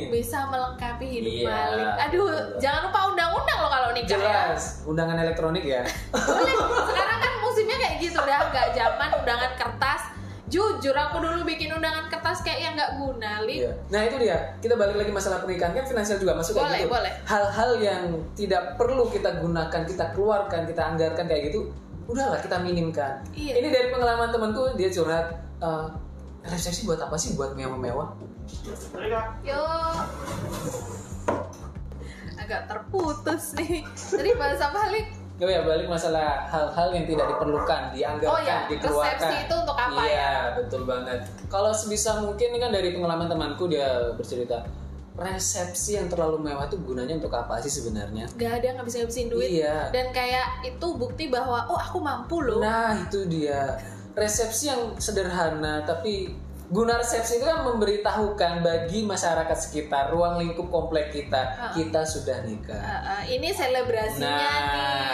bisa 0.10 0.40
melengkapi 0.46 1.06
hidup 1.08 1.32
Iya. 1.36 1.50
Malik 1.50 1.88
aduh 2.02 2.28
jangan 2.58 2.82
lupa 2.86 3.00
undang-undang 3.08 3.60
loh 3.60 3.72
kalau 3.72 3.90
nikah 3.92 4.10
ya 4.12 4.34
Jelas, 4.52 4.64
undangan 4.84 5.18
elektronik 5.18 5.64
ya. 5.64 5.82
Boleh. 6.12 6.56
sekarang 6.90 7.20
kan 7.20 7.34
musimnya 7.40 7.78
kayak 7.78 7.96
gitu 8.00 8.20
dah 8.20 8.42
nggak 8.46 8.68
zaman 8.72 9.10
undangan 9.16 9.52
kertas 9.56 10.02
jujur 10.46 10.94
aku 10.94 11.18
dulu 11.20 11.42
bikin 11.44 11.74
undangan 11.74 12.06
kertas 12.06 12.40
kayak 12.40 12.60
yang 12.62 12.74
nggak 12.76 12.92
guna 12.96 13.42
Lik 13.42 13.58
Iya. 13.60 13.72
Nah 13.88 14.02
itu 14.04 14.16
dia. 14.20 14.38
Kita 14.58 14.74
balik 14.74 14.96
lagi 14.96 15.10
masalah 15.10 15.42
pernikahan 15.42 15.74
kan 15.74 15.84
finansial 15.84 16.18
juga 16.18 16.34
masuk 16.34 16.54
Boleh, 16.56 16.70
kayak 16.70 16.82
gitu. 16.82 16.94
boleh. 16.94 17.12
Hal-hal 17.24 17.72
yang 17.80 18.04
tidak 18.32 18.64
perlu 18.76 19.10
kita 19.10 19.38
gunakan, 19.38 19.82
kita 19.84 20.06
keluarkan, 20.12 20.62
kita 20.64 20.82
anggarkan 20.86 21.26
kayak 21.26 21.50
gitu, 21.50 21.74
udahlah 22.06 22.40
kita 22.40 22.58
minimkan. 22.62 23.22
Iya. 23.34 23.62
Ini 23.62 23.68
dari 23.70 23.88
pengalaman 23.90 24.30
temanku 24.30 24.74
dia 24.78 24.90
curhat. 24.90 25.34
"Eh, 25.62 25.86
resepsi 26.46 26.86
buat 26.86 27.02
apa 27.02 27.18
sih? 27.18 27.34
Buat 27.34 27.58
mewah-mewah? 27.58 28.14
Yo. 29.42 29.62
Agak 32.38 32.70
terputus 32.70 33.58
nih. 33.58 33.82
Tadi 33.90 34.32
bahas 34.38 34.62
apa, 34.62 34.94
Lik? 34.94 35.08
Gue 35.36 35.52
ya 35.52 35.68
balik 35.68 35.92
masalah 35.92 36.48
hal-hal 36.48 36.96
yang 36.96 37.04
tidak 37.04 37.28
diperlukan, 37.28 37.92
dianggarkan, 37.92 38.32
Oh 38.32 38.40
ya, 38.40 38.72
dikeluarkan. 38.72 39.20
resepsi 39.20 39.38
itu 39.44 39.56
untuk 39.68 39.76
apa 39.76 40.02
iya, 40.08 40.16
ya? 40.16 40.32
betul 40.56 40.88
banget. 40.88 41.20
Kalau 41.52 41.76
sebisa 41.76 42.24
mungkin 42.24 42.56
ini 42.56 42.60
kan 42.64 42.72
dari 42.72 42.96
pengalaman 42.96 43.28
temanku 43.28 43.68
dia 43.68 44.16
bercerita 44.16 44.64
resepsi 45.16 45.96
yang 45.96 46.12
terlalu 46.12 46.44
mewah 46.44 46.68
itu 46.68 46.76
gunanya 46.84 47.16
untuk 47.16 47.32
apa 47.32 47.64
sih 47.64 47.72
sebenarnya? 47.72 48.28
Gak 48.36 48.62
ada 48.62 48.80
ngabisin 48.80 49.08
ngabisin 49.08 49.28
duit. 49.32 49.64
Iya. 49.64 49.90
Dan 49.96 50.12
kayak 50.12 50.68
itu 50.68 50.88
bukti 51.00 51.32
bahwa 51.32 51.64
oh 51.72 51.80
aku 51.80 52.04
mampu 52.04 52.44
loh. 52.44 52.60
Nah 52.60 53.08
itu 53.08 53.24
dia 53.28 53.80
resepsi 54.16 54.72
yang 54.72 54.96
sederhana 55.00 55.84
tapi 55.84 56.32
guna 56.66 56.98
resepsi 56.98 57.38
itu 57.38 57.46
kan 57.46 57.62
memberitahukan 57.64 58.54
bagi 58.60 59.02
masyarakat 59.02 59.54
sekitar 59.56 60.10
ruang 60.10 60.38
lingkup 60.38 60.66
komplek 60.68 61.10
kita 61.10 61.42
Ah. 61.56 61.70
kita 61.70 62.02
sudah 62.02 62.42
nikah. 62.42 62.74
Uh, 62.76 62.94
uh, 63.12 63.22
ini 63.24 63.50
selebrasinya 63.50 64.26
Nah, 64.26 64.50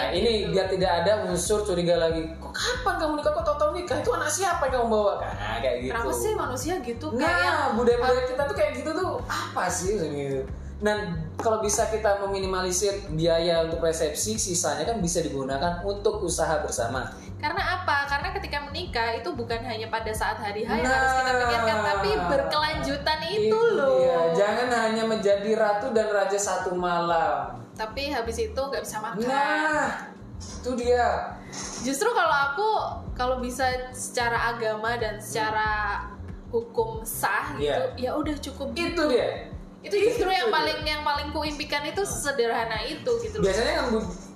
nih. 0.10 0.17
ini 0.17 0.31
gitu. 0.41 0.51
biar 0.51 0.67
tidak 0.67 0.91
ada 1.03 1.13
unsur 1.25 1.62
curiga 1.62 1.96
lagi. 1.96 2.24
Kok 2.34 2.51
kapan 2.51 2.96
kamu 2.98 3.13
nikah? 3.17 3.31
Kok 3.34 3.43
tahu-tahu 3.46 3.72
nikah? 3.74 3.98
Itu 4.00 4.12
anak 4.12 4.29
siapa 4.29 4.63
yang 4.65 4.74
kamu 4.77 4.88
bawa? 4.89 5.13
Nah, 5.20 5.58
kayak 5.60 5.77
gitu. 5.81 5.91
Kenapa 5.91 6.12
sih 6.13 6.31
manusia 6.34 6.74
gitu 6.79 7.05
Nah, 7.12 7.74
budaya-budaya 7.74 8.24
kita 8.25 8.41
tuh 8.43 8.55
kayak 8.55 8.72
gitu 8.77 8.89
tuh 8.91 9.10
apa 9.25 9.63
sih 9.67 9.93
gitu. 10.00 10.41
Dan 10.82 10.98
kalau 11.38 11.62
bisa 11.62 11.86
kita 11.88 12.18
meminimalisir 12.26 13.06
biaya 13.14 13.62
untuk 13.62 13.86
resepsi, 13.86 14.34
sisanya 14.34 14.82
kan 14.82 14.98
bisa 14.98 15.22
digunakan 15.22 15.78
untuk 15.86 16.26
usaha 16.26 16.58
bersama. 16.58 17.06
Karena 17.38 17.82
apa? 17.82 18.10
Karena 18.10 18.34
ketika 18.34 18.66
menikah 18.66 19.14
itu 19.14 19.30
bukan 19.30 19.62
hanya 19.62 19.90
pada 19.90 20.10
saat 20.10 20.38
hari 20.38 20.66
H 20.66 20.74
yang 20.74 20.86
Nah. 20.86 20.94
harus 20.94 21.14
kita 21.18 21.32
pikirkan, 21.38 21.78
tapi 21.86 22.10
berkelanjutan 22.30 23.20
itu, 23.30 23.60
loh. 23.78 23.98
dia. 23.98 24.20
Jangan 24.38 24.68
hanya 24.70 25.04
menjadi 25.06 25.50
ratu 25.54 25.94
dan 25.94 26.10
raja 26.10 26.38
satu 26.38 26.74
malam. 26.74 27.62
Tapi 27.78 28.10
habis 28.10 28.38
itu 28.42 28.58
nggak 28.58 28.82
bisa 28.82 28.98
makan. 29.02 29.26
Nah, 29.26 30.10
itu 30.38 30.70
dia. 30.78 31.38
Justru 31.82 32.10
kalau 32.10 32.38
aku 32.52 32.70
kalau 33.14 33.38
bisa 33.38 33.66
secara 33.94 34.54
agama 34.54 34.98
dan 34.98 35.18
secara 35.22 36.02
hukum 36.50 37.02
sah 37.02 37.54
gitu, 37.58 37.70
Iya. 37.98 38.10
ya 38.10 38.12
udah 38.18 38.36
cukup 38.38 38.74
Itu 38.74 38.82
gitu. 38.82 39.04
dia. 39.14 39.50
Itu 39.82 39.96
justru 39.96 40.28
yang 40.28 40.48
paling 40.48 40.80
yang 40.82 41.02
paling 41.02 41.30
kuimpikan 41.30 41.82
itu 41.84 42.02
sederhana 42.02 42.82
itu 42.82 43.12
gitu 43.20 43.36
loh. 43.38 43.46
biasanya 43.46 43.74
kan 43.76 43.88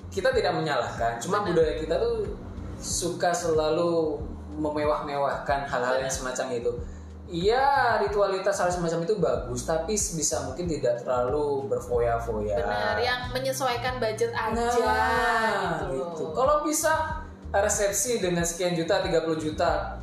kita 0.09 0.29
tidak 0.31 0.53
menyalahkan 0.53 1.11
cuma 1.19 1.39
Benar. 1.39 1.47
budaya 1.53 1.73
kita 1.77 1.95
tuh 1.95 2.15
suka 2.75 3.29
selalu 3.29 4.17
memewah-mewahkan 4.55 5.65
hal-hal 5.65 5.95
yang 5.99 6.09
semacam 6.09 6.47
itu 6.53 6.71
Iya, 7.25 7.65
ritualitas 7.99 8.53
hal 8.55 8.69
semacam 8.69 9.01
itu 9.01 9.17
bagus, 9.17 9.65
tapi 9.65 9.97
sebisa 9.97 10.45
mungkin 10.45 10.69
tidak 10.69 11.01
terlalu 11.01 11.65
berfoya-foya. 11.65 12.53
Benar, 12.53 13.01
yang 13.01 13.33
menyesuaikan 13.33 13.97
budget 13.97 14.29
aja 14.29 14.53
Nah, 14.53 15.81
gitu. 15.81 15.85
gitu. 15.89 16.23
Kalau 16.37 16.61
bisa 16.61 17.17
resepsi 17.51 18.21
dengan 18.21 18.45
sekian 18.45 18.77
juta, 18.77 19.01
30 19.01 19.41
juta. 19.41 19.97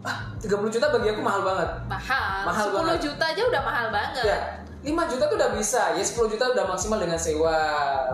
Ah, 0.00 0.32
30 0.40 0.72
juta 0.72 0.88
bagi 0.88 1.12
aku 1.12 1.20
mahal 1.20 1.44
banget. 1.44 1.68
mahal. 1.84 2.48
Mahal 2.48 2.64
10 2.66 2.76
banget. 2.80 3.12
juta 3.12 3.24
aja 3.26 3.42
udah 3.44 3.62
mahal 3.62 3.86
banget. 3.92 4.24
Ya, 4.24 4.38
5 4.84 4.92
juta 5.08 5.24
tuh 5.24 5.36
udah 5.36 5.50
bisa. 5.50 5.82
Ya 5.92 6.04
10 6.04 6.28
juta 6.28 6.44
udah 6.46 6.64
maksimal 6.66 6.98
dengan 6.98 7.16
sewa 7.16 7.56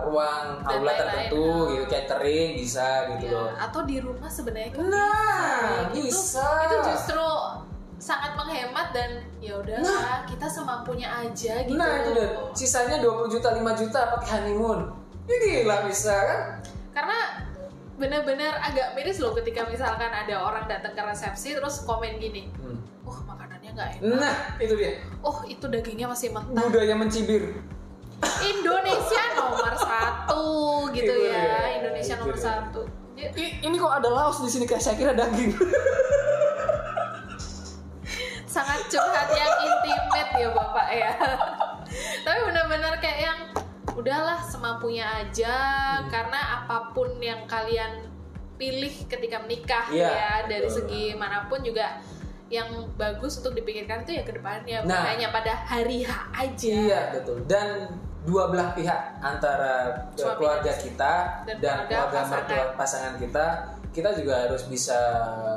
ruang 0.01 0.63
Dan 0.63 0.79
aula 0.79 0.91
tertentu 0.95 1.45
gitu, 1.69 1.83
catering 1.85 2.49
bisa 2.55 2.87
gitu 3.11 3.27
Ya, 3.27 3.35
loh. 3.35 3.51
atau 3.53 3.81
di 3.83 3.97
rumah 3.99 4.27
sebenarnya 4.27 4.71
kan 4.71 4.87
Nah, 4.87 5.91
bisa. 5.91 5.91
Itu- 5.91 6.07
bisa. 6.07 6.47
Itu 6.63 6.75
justru 6.87 7.25
sangat 7.97 8.33
menghemat 8.33 8.87
dan 8.89 9.09
ya 9.37 9.53
udahlah 9.55 10.25
kita 10.25 10.47
semampunya 10.47 11.05
aja 11.11 11.61
gitu. 11.61 11.75
Nah, 11.75 12.01
itu 12.01 12.09
deh. 12.13 12.29
Sisanya 12.51 12.97
20 12.97 13.29
juta, 13.29 13.51
5 13.51 13.75
juta 13.75 14.09
pakai 14.09 14.41
honeymoon. 14.41 14.89
Ini 15.23 15.35
gila 15.61 15.85
bisa 15.85 16.15
kan? 16.17 16.39
Karena 16.91 17.19
benar-benar 17.93 18.57
agak 18.57 18.95
miris 18.95 19.19
loh 19.19 19.31
ketika 19.31 19.61
misalkan 19.63 20.09
ada 20.09 20.33
orang 20.39 20.65
datang 20.65 20.91
ke 20.91 21.01
resepsi 21.03 21.53
terus 21.53 21.85
komen 21.85 22.17
gini, 22.17 22.49
Hmm. 22.57 22.81
"Oh, 23.71 23.73
makanannya 23.73 23.73
nggak 23.73 23.89
enak. 23.97 24.19
Nah, 24.19 24.35
itu 24.59 24.73
dia. 24.75 24.91
Oh, 25.21 25.37
itu 25.45 25.65
dagingnya 25.65 26.07
masih 26.07 26.29
mentah." 26.29 26.61
Budaya 26.61 26.93
mencibir. 26.93 27.43
Indonesia 28.43 29.23
nomor 29.33 29.73
satu 29.73 30.45
gitu 30.91 31.09
Itu 31.09 31.25
ya. 31.25 31.41
dia, 31.41 31.59
Indonesia 31.79 32.13
nomor 32.17 32.35
dia. 32.35 32.43
satu. 32.43 32.81
Ya, 33.13 33.27
I- 33.33 33.59
ini 33.61 33.75
kok 33.75 33.91
ada 33.91 34.09
laos 34.09 34.39
di 34.39 34.49
sini 34.49 34.65
kayak 34.65 34.79
saya 34.79 34.95
kira 34.95 35.11
daging. 35.11 35.51
sangat 38.45 38.83
curhat 38.85 39.31
yang 39.31 39.53
intimate 39.63 40.31
ya 40.35 40.49
bapak 40.51 40.87
ya 40.91 41.11
tapi 42.21 42.39
benar-benar 42.43 42.99
kayak 42.99 43.19
yang 43.21 43.39
udahlah 43.93 44.43
semampunya 44.43 45.07
aja 45.07 45.55
Hmm. 45.97 46.07
karena 46.09 46.39
apa 46.59 46.91
pun 46.91 47.15
yang 47.17 47.45
kalian 47.45 48.11
pilih 48.55 48.91
ketika 49.07 49.39
menikah 49.39 49.87
Iya, 49.87 50.09
ya 50.09 50.31
dari 50.45 50.67
betul. 50.67 50.83
segi 50.83 51.15
mana 51.15 51.47
pun 51.47 51.59
juga 51.61 52.03
yang 52.51 52.67
bagus 52.93 53.39
untuk 53.39 53.55
dipikirkan 53.55 54.03
itu 54.03 54.11
ya 54.13 54.23
ke 54.23 54.33
depannya 54.33 54.83
bukan 54.83 54.91
Nah. 54.93 55.07
hanya 55.07 55.27
pada 55.29 55.53
hari 55.63 56.03
H 56.03 56.11
aja 56.31 56.67
Iya 56.67 57.01
betul. 57.11 57.41
Dan 57.45 57.87
dua 58.21 58.47
belah 58.47 58.75
pihak 58.75 58.99
antara 59.17 59.73
eh, 60.11 60.19
Suami 60.19 60.35
keluarga 60.37 60.67
dan 60.67 60.75
istri. 60.75 60.85
kita 60.85 61.13
Dan 61.41 61.55
dan, 61.57 61.75
keluarga 61.81 62.19
keluarga 62.19 62.21
pasangan. 62.21 62.67
pasangan 62.75 63.13
kita, 63.17 63.45
kita 63.89 64.09
juga 64.13 64.33
harus 64.45 64.63
bisa 64.65 64.99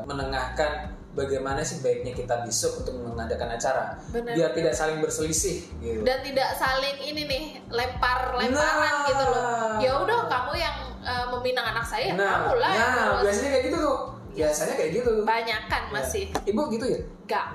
menengahkan 0.04 0.72
bagaimana 1.12 1.60
sih 1.60 1.78
baiknya 1.78 2.10
kita 2.12 2.42
besok 2.42 2.82
untuk 2.82 2.98
mengadakan 3.00 3.52
acara 3.52 3.94
Benar. 4.08 4.34
biar 4.34 4.50
tidak 4.50 4.74
saling 4.74 4.98
berselisih 4.98 5.62
gitu. 5.78 6.02
dan 6.02 6.18
tidak 6.20 6.50
saling 6.54 6.98
ini 7.00 7.22
nih 7.24 7.42
lempar 7.68 8.34
lemparan 8.34 8.50
Nah. 8.92 9.06
gitu 9.06 9.24
loh 9.24 9.78
ya 9.78 9.90
udah 9.96 10.26
kamu 10.26 10.52
yang 10.56 10.74
uh, 11.00 11.26
meminang 11.30 11.66
anak 11.68 11.86
saya 11.86 12.10
nah, 12.12 12.42
kamu 12.42 12.58
lah 12.58 12.72
nah 12.72 13.06
biasanya 13.22 13.50
kayak 13.52 13.64
gitu 13.64 13.78
tuh. 13.78 13.98
Biasanya 14.36 14.74
kayak 14.74 14.90
gitu. 14.94 15.12
banyak 15.22 15.60
kan 15.66 15.82
Ya. 15.84 15.92
masih 15.92 16.22
Ibu 16.42 16.62
gitu 16.70 16.86
ya? 16.88 17.00
Enggak. 17.22 17.46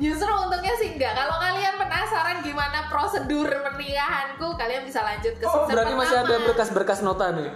Justru 0.00 0.30
untungnya 0.32 0.74
sih 0.74 0.88
enggak. 0.90 1.12
Kalau 1.12 1.36
kalian 1.36 1.74
penasaran 1.76 2.40
gimana 2.40 2.88
prosedur 2.88 3.44
pernikahanku, 3.44 4.56
kalian 4.56 4.82
bisa 4.82 5.04
lanjut 5.04 5.36
ke 5.36 5.44
Oh, 5.44 5.68
berarti 5.68 5.92
masih 5.92 6.16
ada 6.18 6.36
berkas-berkas 6.42 7.00
nota 7.00 7.28
nih. 7.30 7.52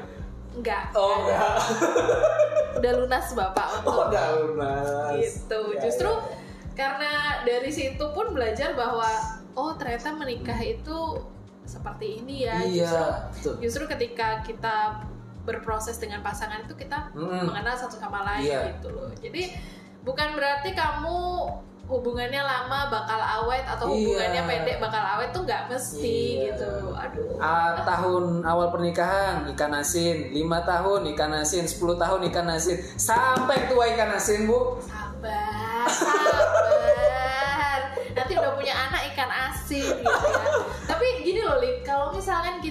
Enggak. 0.53 0.93
Oh, 0.93 1.25
enggak. 1.25 1.57
Udah 2.77 2.93
lunas 2.93 3.27
Bapak 3.33 3.69
untuk 3.81 3.95
Oh, 3.95 4.05
udah 4.05 4.27
lunas. 4.37 5.15
gitu. 5.17 5.61
Ya, 5.73 5.79
Justru 5.81 6.11
ya. 6.11 6.21
karena 6.75 7.13
dari 7.43 7.71
situ 7.71 8.05
pun 8.11 8.27
belajar 8.31 8.75
bahwa 8.75 9.09
oh 9.55 9.73
ternyata 9.75 10.11
menikah 10.13 10.59
itu 10.59 11.23
seperti 11.65 12.21
ini 12.21 12.45
ya. 12.45 12.61
Iya, 12.61 12.85
Justru 12.85 13.05
betul. 13.31 13.55
justru 13.63 13.83
ketika 13.89 14.43
kita 14.45 15.07
berproses 15.45 15.97
dengan 15.97 16.21
pasangan 16.21 16.65
itu 16.65 16.75
kita 16.75 17.13
Mm-mm. 17.13 17.45
mengenal 17.47 17.77
satu 17.77 17.95
sama 17.95 18.25
lain 18.25 18.49
Iya. 18.49 18.61
gitu 18.77 18.89
loh. 18.91 19.13
Jadi 19.17 19.53
bukan 20.01 20.33
berarti 20.33 20.73
kamu 20.73 21.17
hubungannya 21.85 22.41
lama 22.41 22.89
bakal 22.89 23.21
awet 23.21 23.61
atau 23.69 23.85
Iya. 23.85 23.93
hubungannya 23.93 24.43
pendek 24.49 24.77
bakal 24.81 25.05
awet 25.05 25.29
tuh 25.31 25.45
nggak 25.45 25.69
mesti 25.69 26.17
Iya. 26.41 26.57
gitu. 26.57 26.73
Aduh. 26.97 27.37
Ah, 27.37 27.85
tahun 27.85 28.41
awal 28.41 28.73
pernikahan 28.73 29.45
ikan 29.53 29.73
asin, 29.77 30.33
5 30.33 30.65
tahun 30.65 31.13
ikan 31.13 31.33
asin, 31.37 31.69
10 31.69 31.95
tahun 31.95 32.25
ikan 32.33 32.49
asin, 32.49 32.81
sampai 32.97 33.69
tua 33.69 33.85
ikan 33.93 34.17
asin 34.17 34.49
bu. 34.49 34.81
Sabar, 34.81 35.85
sabar. 35.93 37.81
Nanti 38.15 38.33
udah 38.33 38.53
punya 38.55 38.73
anak 38.73 39.13
ikan 39.13 39.29
asin 39.29 39.85
gitu 40.01 40.09
ya. 40.09 40.41
Tapi 40.87 41.07
gini 41.21 41.41
loh, 41.43 41.59
Lip, 41.59 41.83
kalau 41.83 42.15
misalkan 42.15 42.64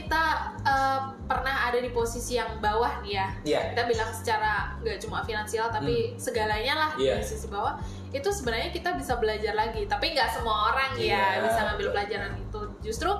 pernah 1.23 1.67
ada 1.67 1.79
di 1.79 1.87
posisi 1.89 2.35
yang 2.35 2.59
bawah 2.59 2.99
nih 2.99 3.15
ya, 3.15 3.27
Iya. 3.43 3.59
kita 3.71 3.83
bilang 3.85 4.11
secara 4.11 4.75
nggak 4.77 4.99
cuma 4.99 5.23
finansial 5.23 5.67
tapi 5.67 6.19
segalanya 6.19 6.73
lah 6.75 6.91
Iya. 6.95 7.19
di 7.19 7.25
sisi 7.25 7.47
bawah 7.47 7.79
itu 8.09 8.27
sebenarnya 8.27 8.69
kita 8.69 8.93
bisa 8.93 9.15
belajar 9.15 9.53
lagi 9.53 9.85
tapi 9.85 10.11
nggak 10.11 10.29
semua 10.29 10.69
orang 10.69 10.91
ya 10.95 11.39
Iya, 11.39 11.43
bisa 11.43 11.59
ngambil 11.63 11.87
pelajaran 11.91 12.31
itu 12.37 12.59
justru 12.83 13.11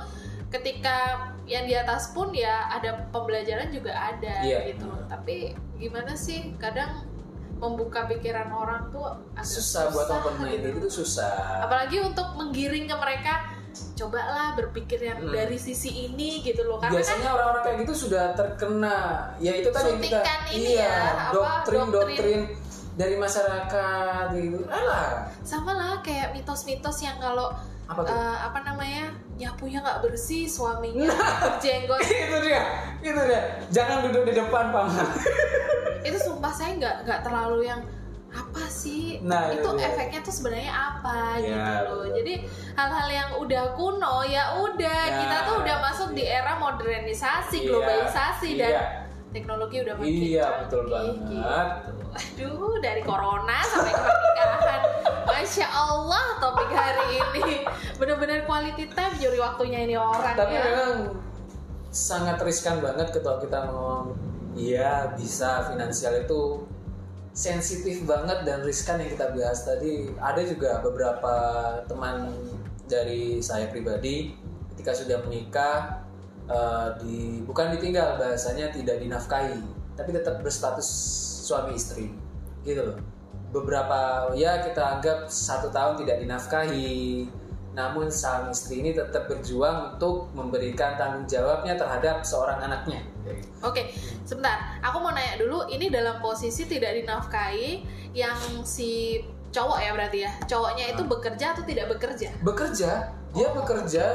ketika 0.50 0.98
yang 1.44 1.64
di 1.64 1.74
atas 1.74 2.12
pun 2.12 2.30
ya 2.30 2.70
ada 2.70 3.08
pembelajaran 3.10 3.72
juga 3.72 3.96
ada 3.96 4.44
Iya. 4.44 4.70
gitu 4.70 4.92
tapi 5.08 5.56
gimana 5.76 6.14
sih 6.14 6.54
kadang 6.58 7.08
membuka 7.54 8.04
pikiran 8.06 8.52
orang 8.52 8.92
tuh 8.92 9.08
agak 9.32 9.48
Susah 9.48 9.88
buat 9.90 10.12
open 10.12 10.44
mind 10.44 10.60
gitu. 10.60 10.84
itu 10.84 10.90
susah. 11.00 11.64
apalagi 11.64 11.98
untuk 11.98 12.36
menggiring 12.36 12.84
ke 12.84 12.96
mereka 12.98 13.53
cobalah 13.94 14.54
berpikir 14.54 15.00
yang 15.00 15.22
Hmm. 15.22 15.30
dari 15.32 15.54
sisi 15.56 15.90
ini 16.08 16.42
gitu 16.42 16.64
loh 16.64 16.78
karena 16.78 16.92
kan 16.92 17.00
Biasanya 17.00 17.30
orang-orang 17.32 17.64
kayak 17.64 17.78
gitu 17.82 17.94
sudah 18.00 18.34
terkena 18.34 18.98
ya 19.38 19.54
itu 19.54 19.70
tadi 19.70 19.92
kita 20.00 20.22
ini 20.52 20.72
iya 20.74 20.82
ya, 20.84 20.98
apa, 21.24 21.34
doktrin 21.64 21.80
doktrin. 21.86 21.94
doktrin 22.10 22.42
dari 22.94 23.16
masyarakat 23.16 24.26
gitu. 24.36 24.60
Alah, 24.68 25.30
sama 25.42 25.72
lah 25.72 25.94
kayak 26.00 26.30
mitos-mitos 26.32 26.98
yang 27.00 27.18
kalau 27.18 27.54
apa 27.84 28.00
tuh? 28.00 28.10
eh, 28.10 28.38
apa 28.40 28.60
namanya 28.64 29.06
nyapunya 29.36 29.78
nggak 29.80 30.02
bersih 30.02 30.46
suaminya 30.48 31.06
Nah. 31.06 31.58
berjenggot 31.58 32.02
itu 32.26 32.38
dia, 32.42 32.62
itu 33.00 33.18
dia. 33.20 33.42
Jangan 33.70 34.08
duduk 34.08 34.24
di 34.26 34.34
depan 34.34 34.70
paman. 34.70 35.06
itu 36.02 36.18
sumpah 36.18 36.50
saya 36.50 36.76
nggak 36.76 36.96
nggak 37.04 37.20
terlalu 37.22 37.66
yang 37.66 37.82
apa 38.34 38.66
sih 38.66 39.22
Nah, 39.22 39.48
itu 39.48 39.62
itu 39.62 39.70
dia. 39.76 39.88
efeknya 39.88 40.20
tuh 40.20 40.34
sebenarnya 40.34 40.74
apa 40.74 41.38
Ya, 41.38 41.44
gitu 41.44 41.54
loh 41.54 41.82
betul. 42.02 42.06
jadi 42.18 42.34
hal-hal 42.74 43.10
yang 43.10 43.30
udah 43.38 43.64
kuno 43.74 44.16
ya 44.26 44.44
udah 44.60 45.02
Ya. 45.06 45.16
kita 45.22 45.38
tuh 45.44 45.56
udah 45.62 45.78
masuk 45.80 46.10
di 46.12 46.24
era 46.24 46.58
modernisasi 46.58 47.58
Iya, 47.60 47.68
globalisasi 47.70 48.50
dan 48.58 48.72
iya. 48.72 48.84
teknologi 49.30 49.78
udah 49.80 49.94
makin 49.96 50.10
Iya, 50.10 50.44
canggih 50.44 50.60
betul 50.66 50.84
banget. 50.88 51.68
gitu. 51.70 51.92
aduh 52.14 52.74
dari 52.80 53.02
corona 53.02 53.58
sampai 53.64 53.90
ke 53.90 54.02
pernikahan 54.02 54.82
masya 55.30 55.68
allah 55.68 56.26
topik 56.38 56.70
hari 56.70 57.06
ini 57.16 57.66
bener-bener 57.96 58.44
quality 58.44 58.86
time 58.88 59.14
nyuri 59.16 59.40
waktunya 59.40 59.80
ini 59.82 59.96
orang 59.96 60.34
Tapi 60.34 60.54
ya 60.54 60.62
memang 60.64 60.94
sangat 61.90 62.38
riskan 62.40 62.78
banget 62.80 63.10
ketika 63.10 63.38
kita 63.40 63.60
ngomong 63.66 64.14
iya 64.54 65.14
bisa 65.14 65.66
finansial 65.66 66.14
itu 66.16 66.66
sensitif 67.34 68.06
banget 68.06 68.46
dan 68.46 68.62
riskan 68.62 69.02
yang 69.02 69.10
kita 69.10 69.34
bahas 69.34 69.66
tadi. 69.66 70.14
Ada 70.22 70.42
juga 70.46 70.80
beberapa 70.86 71.36
teman 71.90 72.30
dari 72.86 73.42
saya 73.42 73.74
pribadi 73.74 74.38
ketika 74.74 74.94
sudah 74.94 75.18
menikah 75.26 76.06
eh, 76.46 76.88
di 77.02 77.42
bukan 77.44 77.74
ditinggal 77.74 78.22
bahasanya 78.22 78.70
tidak 78.70 79.02
dinafkahi 79.02 79.60
tapi 79.98 80.10
tetap 80.14 80.40
berstatus 80.46 80.88
suami 81.44 81.74
istri. 81.74 82.14
Gitu 82.62 82.80
loh. 82.80 82.98
Beberapa 83.54 84.34
ya 84.34 84.66
kita 84.66 84.98
anggap 84.98 85.30
satu 85.30 85.70
tahun 85.70 86.02
tidak 86.02 86.26
dinafkahi 86.26 87.26
namun 87.74 88.06
sang 88.10 88.54
istri 88.54 88.86
ini 88.86 88.94
tetap 88.94 89.26
berjuang 89.26 89.98
untuk 89.98 90.30
memberikan 90.38 90.94
tanggung 90.94 91.26
jawabnya 91.26 91.74
terhadap 91.74 92.22
seorang 92.22 92.62
anaknya 92.62 93.02
Oke, 93.64 93.96
sebentar. 94.28 94.76
Aku 94.84 95.00
mau 95.00 95.16
nanya 95.16 95.40
dulu. 95.40 95.64
Ini 95.72 95.88
dalam 95.88 96.20
posisi 96.20 96.68
tidak 96.68 96.92
dinafkahi, 97.00 97.80
yang 98.12 98.36
si 98.68 99.24
cowok 99.56 99.80
ya 99.80 99.92
berarti 99.96 100.18
ya. 100.28 100.32
Cowoknya 100.44 100.92
itu 100.92 101.08
bekerja 101.08 101.56
atau 101.56 101.64
tidak 101.64 101.88
bekerja? 101.96 102.36
bekerja 102.44 103.16
dia 103.34 103.50
bekerja 103.50 104.06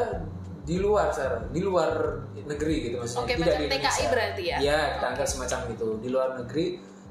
di 0.69 0.77
luar 0.79 1.09
Sarah, 1.11 1.49
di 1.49 1.61
luar 1.65 2.23
negeri 2.37 2.77
gitu 2.89 2.97
maksudnya 3.01 3.25
Oke, 3.25 3.35
tidak 3.35 3.57
macam 3.57 3.61
di 3.61 3.69
TKI 3.73 4.05
berarti 4.13 4.43
ya? 4.45 4.57
Iya, 4.61 4.81
kita 4.97 5.07
anggap 5.17 5.29
semacam 5.29 5.59
itu 5.73 5.89
di 6.05 6.09
luar 6.13 6.29
negeri 6.37 6.67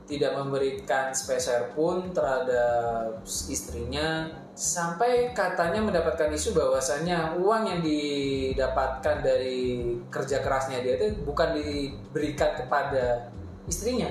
tidak 0.08 0.40
memberikan 0.40 1.12
spesial 1.12 1.76
pun 1.76 2.16
terhadap 2.16 3.22
istrinya 3.28 4.32
sampai 4.58 5.36
katanya 5.36 5.84
mendapatkan 5.84 6.32
isu 6.34 6.56
bahwasannya 6.58 7.38
uang 7.38 7.64
yang 7.68 7.80
didapatkan 7.84 9.22
dari 9.22 9.94
kerja 10.10 10.42
kerasnya 10.42 10.82
dia 10.82 10.98
itu 10.98 11.22
bukan 11.28 11.54
diberikan 11.60 12.58
kepada 12.58 13.30
istrinya 13.68 14.10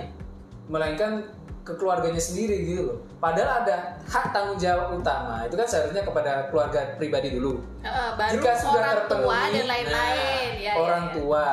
melainkan 0.70 1.24
ke 1.66 1.74
keluarganya 1.74 2.22
sendiri 2.22 2.62
gitu 2.62 2.82
loh. 2.86 2.98
Padahal 3.18 3.66
ada 3.66 3.98
hak 4.06 4.30
tanggung 4.30 4.54
jawab 4.54 4.94
utama 5.02 5.42
itu 5.50 5.58
kan 5.58 5.66
seharusnya 5.66 6.06
kepada 6.06 6.46
keluarga 6.46 6.94
pribadi 6.94 7.34
dulu. 7.34 7.58
Heeh, 7.82 8.08
baru 8.14 8.32
Jika 8.38 8.50
sudah 8.54 8.70
orang 8.70 8.94
terpenuhi, 8.94 9.26
tua 9.26 9.40
dan 9.50 9.66
lain-lain. 9.66 10.46
nah, 10.54 10.62
ya, 10.62 10.72
orang 10.78 11.02
ya, 11.02 11.10
ya. 11.10 11.16
tua, 11.18 11.46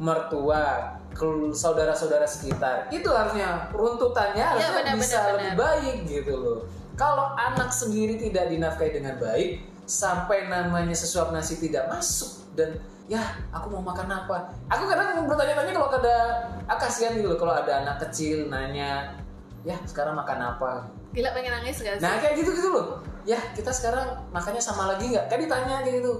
mertua, 0.00 0.64
saudara-saudara 1.52 2.24
sekitar 2.24 2.86
itu 2.94 3.10
harusnya 3.10 3.66
runtutannya 3.74 4.44
harusnya 4.44 4.72
benar, 4.78 4.94
bisa 4.94 5.18
benar, 5.18 5.30
lebih 5.34 5.52
benar. 5.52 5.62
baik 5.66 5.96
gitu 6.06 6.34
loh. 6.38 6.58
Kalau 6.98 7.34
anak 7.38 7.70
sendiri 7.70 8.18
tidak 8.18 8.50
dinafkahi 8.50 8.90
dengan 8.90 9.14
baik, 9.22 9.62
sampai 9.86 10.50
namanya 10.50 10.94
sesuap 10.94 11.30
nasi 11.30 11.56
tidak 11.62 11.86
masuk 11.86 12.50
dan 12.58 12.76
ya 13.06 13.22
aku 13.54 13.70
mau 13.70 13.82
makan 13.82 14.10
apa? 14.10 14.50
Aku 14.68 14.84
kadang 14.90 15.24
bertanya-tanya 15.24 15.72
kalau 15.72 15.88
ada, 15.94 16.16
ah 16.66 16.76
kasihan 16.76 17.14
gitu 17.14 17.30
loh 17.30 17.38
kalau 17.38 17.54
ada 17.54 17.86
anak 17.86 18.02
kecil 18.02 18.50
nanya, 18.50 19.14
ya 19.62 19.78
sekarang 19.86 20.18
makan 20.18 20.54
apa? 20.54 20.90
Gila 21.14 21.30
pengen 21.32 21.54
nangis 21.54 21.80
gak 21.80 21.96
sih? 21.98 22.04
Nah 22.04 22.20
kayak 22.20 22.34
gitu 22.36 22.50
gitu 22.52 22.68
loh. 22.68 23.00
Ya 23.24 23.38
kita 23.54 23.70
sekarang 23.70 24.28
makannya 24.34 24.60
sama 24.60 24.92
lagi 24.92 25.08
nggak? 25.14 25.30
Kan 25.30 25.38
ditanya 25.40 25.86
kayak 25.86 26.04
gitu. 26.04 26.12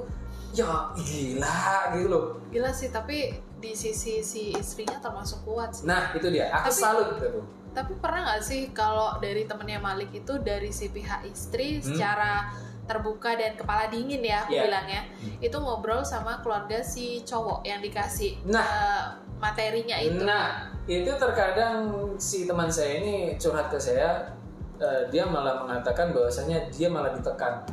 Ya 0.56 0.94
gila 0.96 1.92
gitu 1.92 2.06
loh. 2.08 2.24
Gila 2.48 2.70
sih, 2.72 2.88
tapi 2.88 3.47
di 3.58 3.72
sisi 3.72 4.18
si 4.20 4.50
istrinya 4.52 4.98
termasuk 4.98 5.42
kuat 5.42 5.74
sih. 5.74 5.84
Nah 5.84 6.10
itu 6.12 6.26
dia. 6.28 6.48
Aku 6.50 6.70
Tapi- 6.70 6.78
salut 6.78 7.08
gitu. 7.16 7.42
Tapi 7.68 7.92
pernah 7.98 8.20
nggak 8.26 8.42
sih 8.42 8.72
kalau 8.72 9.18
dari 9.18 9.44
temennya 9.44 9.78
Malik 9.78 10.10
itu 10.12 10.34
dari 10.40 10.70
si 10.70 10.88
pihak 10.88 11.22
istri 11.24 11.78
secara 11.78 12.50
terbuka 12.84 13.36
dan 13.36 13.52
kepala 13.54 13.86
dingin 13.86 14.18
ya 14.18 14.42
aku 14.42 14.56
Iya. 14.56 14.62
bilangnya 14.64 15.02
itu 15.38 15.52
ngobrol 15.54 16.00
sama 16.00 16.40
keluarga 16.40 16.80
si 16.80 17.20
cowok 17.20 17.60
yang 17.62 17.78
dikasih 17.78 18.40
Nah. 18.48 18.64
eh, 18.64 19.04
materinya 19.36 19.94
itu. 20.00 20.24
Nah 20.24 20.72
itu 20.86 21.12
terkadang 21.12 21.84
si 22.16 22.48
teman 22.48 22.66
saya 22.66 22.98
ini 22.98 23.14
curhat 23.36 23.68
ke 23.68 23.78
saya. 23.78 24.34
eh, 24.78 25.02
dia 25.10 25.26
malah 25.26 25.58
mengatakan 25.60 26.14
bahwasanya 26.14 26.70
dia 26.70 26.86
malah 26.86 27.10
ditekan. 27.10 27.66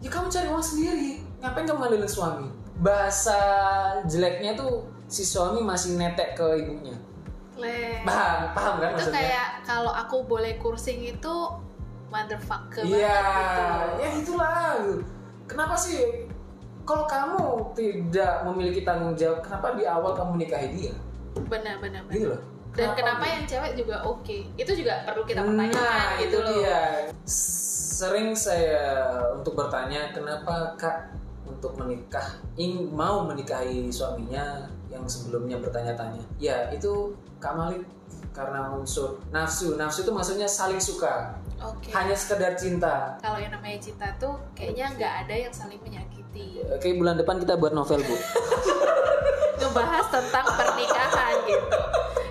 Ya 0.00 0.08
kamu 0.08 0.26
cari 0.26 0.48
uang 0.48 0.64
sendiri. 0.64 1.20
Ngapain 1.38 1.62
kamu 1.62 1.76
ngandelin 1.78 2.08
suami? 2.08 2.48
Bahasa 2.80 3.36
jeleknya 4.04 4.56
tuh 4.56 4.80
si 5.08 5.24
suami 5.24 5.60
masih 5.60 5.96
netek 5.96 6.36
ke 6.36 6.46
ibunya. 6.60 6.96
Le. 7.56 8.04
Paham, 8.06 8.54
paham 8.54 8.74
kan 8.78 8.88
itu 8.88 8.96
maksudnya? 9.02 9.18
kayak 9.18 9.48
kalau 9.64 9.90
aku 9.90 10.22
boleh 10.22 10.54
kursing 10.56 11.02
itu 11.02 11.34
motherfucker 12.06 12.86
Iya, 12.86 13.08
banget 13.10 13.42
gitu. 13.42 13.64
ya 13.98 14.08
itulah. 14.14 14.54
Kenapa 15.44 15.74
sih 15.74 16.28
kalau 16.84 17.04
kamu 17.04 17.42
tidak 17.74 18.46
memiliki 18.46 18.80
tanggung 18.80 19.12
jawab, 19.12 19.42
kenapa 19.42 19.74
di 19.74 19.84
awal 19.84 20.14
kamu 20.14 20.38
nikahi 20.38 20.68
dia? 20.70 20.94
Benar 21.44 21.82
benar 21.82 22.04
benar. 22.04 22.14
Gitu 22.14 22.26
loh. 22.30 22.42
Dan 22.72 22.94
kenapa, 22.94 23.24
Kenapa 23.24 23.24
yang 23.26 23.44
cewek 23.44 23.72
juga 23.74 23.96
oke? 24.06 24.38
Itu 24.54 24.72
juga 24.72 25.02
perlu 25.02 25.22
kita 25.24 25.40
Nah, 25.40 25.48
pertanyakan 25.50 26.08
itu 26.14 26.20
gitu 26.22 26.38
loh. 26.38 26.48
dia. 26.54 26.80
Sering 27.26 28.28
saya 28.32 28.86
untuk 29.34 29.52
bertanya 29.52 30.14
kenapa 30.14 30.78
kak 30.78 31.10
untuk 31.42 31.74
menikah 31.74 32.38
ing 32.54 32.86
mau 32.94 33.26
menikahi 33.26 33.90
suaminya 33.90 34.70
yang 34.88 35.04
sebelumnya 35.04 35.60
bertanya-tanya. 35.60 36.24
Ya 36.40 36.72
itu 36.72 37.12
Kak 37.38 37.54
Malik 37.54 37.84
karena 38.32 38.72
unsur 38.72 39.20
nafsu. 39.34 39.76
Nafsu 39.76 40.06
itu 40.06 40.12
maksudnya 40.12 40.48
saling 40.48 40.80
suka, 40.80 41.34
Oke. 41.58 41.90
hanya 41.90 42.14
sekedar 42.14 42.54
cinta. 42.54 43.18
Kalau 43.18 43.38
yang 43.38 43.52
namanya 43.52 43.78
cinta 43.82 44.06
tuh 44.16 44.38
kayaknya 44.54 44.94
nggak 44.94 45.12
ada 45.26 45.34
yang 45.34 45.52
saling 45.54 45.80
menyakiti. 45.82 46.62
Oke 46.70 46.94
bulan 46.94 47.18
depan 47.18 47.42
kita 47.42 47.58
buat 47.58 47.74
novel 47.74 48.00
bu. 48.04 48.16
Ngebahas 49.60 50.06
tentang 50.08 50.46
pernikahan 50.46 51.34
gitu. 51.50 51.78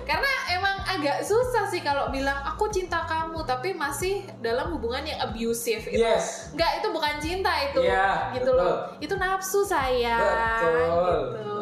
Karena 0.08 0.32
emang 0.48 0.76
agak 0.88 1.20
susah 1.20 1.68
sih 1.68 1.84
kalau 1.84 2.08
bilang 2.08 2.40
aku 2.40 2.72
cinta 2.72 3.04
kamu 3.04 3.44
tapi 3.44 3.76
masih 3.76 4.24
dalam 4.40 4.72
hubungan 4.72 5.04
yang 5.04 5.20
abusive 5.28 5.84
itu. 5.92 6.00
Yes. 6.00 6.48
Enggak, 6.56 6.80
itu 6.80 6.88
bukan 6.88 7.14
cinta 7.20 7.52
itu. 7.68 7.84
Iya, 7.84 8.32
gitu 8.32 8.56
betul. 8.56 8.64
loh. 8.64 8.76
Itu 8.96 9.14
nafsu 9.20 9.60
saya. 9.68 10.16
Betul. 10.16 11.36
Gitu. 11.36 11.57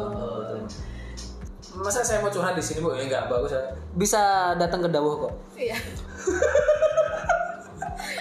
Masa 1.77 2.01
saya 2.01 2.19
mau 2.19 2.27
curhat 2.27 2.53
di 2.53 2.63
sini 2.63 2.81
bu? 2.81 2.89
Ya 2.93 3.05
nggak 3.05 3.23
bagus. 3.29 3.53
ya. 3.53 3.61
Bisa 3.93 4.21
datang 4.57 4.81
ke 4.81 4.89
Dawuh 4.89 5.13
kok. 5.23 5.33
Iya. 5.53 5.77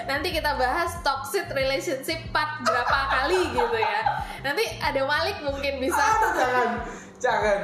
Nanti 0.07 0.29
kita 0.31 0.55
bahas 0.55 1.03
toxic 1.03 1.51
relationship 1.51 2.31
part 2.31 2.63
berapa 2.63 2.99
kali 3.11 3.41
gitu 3.51 3.77
ya. 3.77 4.01
Nanti 4.45 4.65
ada 4.79 5.03
Malik 5.03 5.43
mungkin 5.43 5.83
bisa. 5.83 5.99
jangan, 6.39 6.69
jangan, 7.19 7.61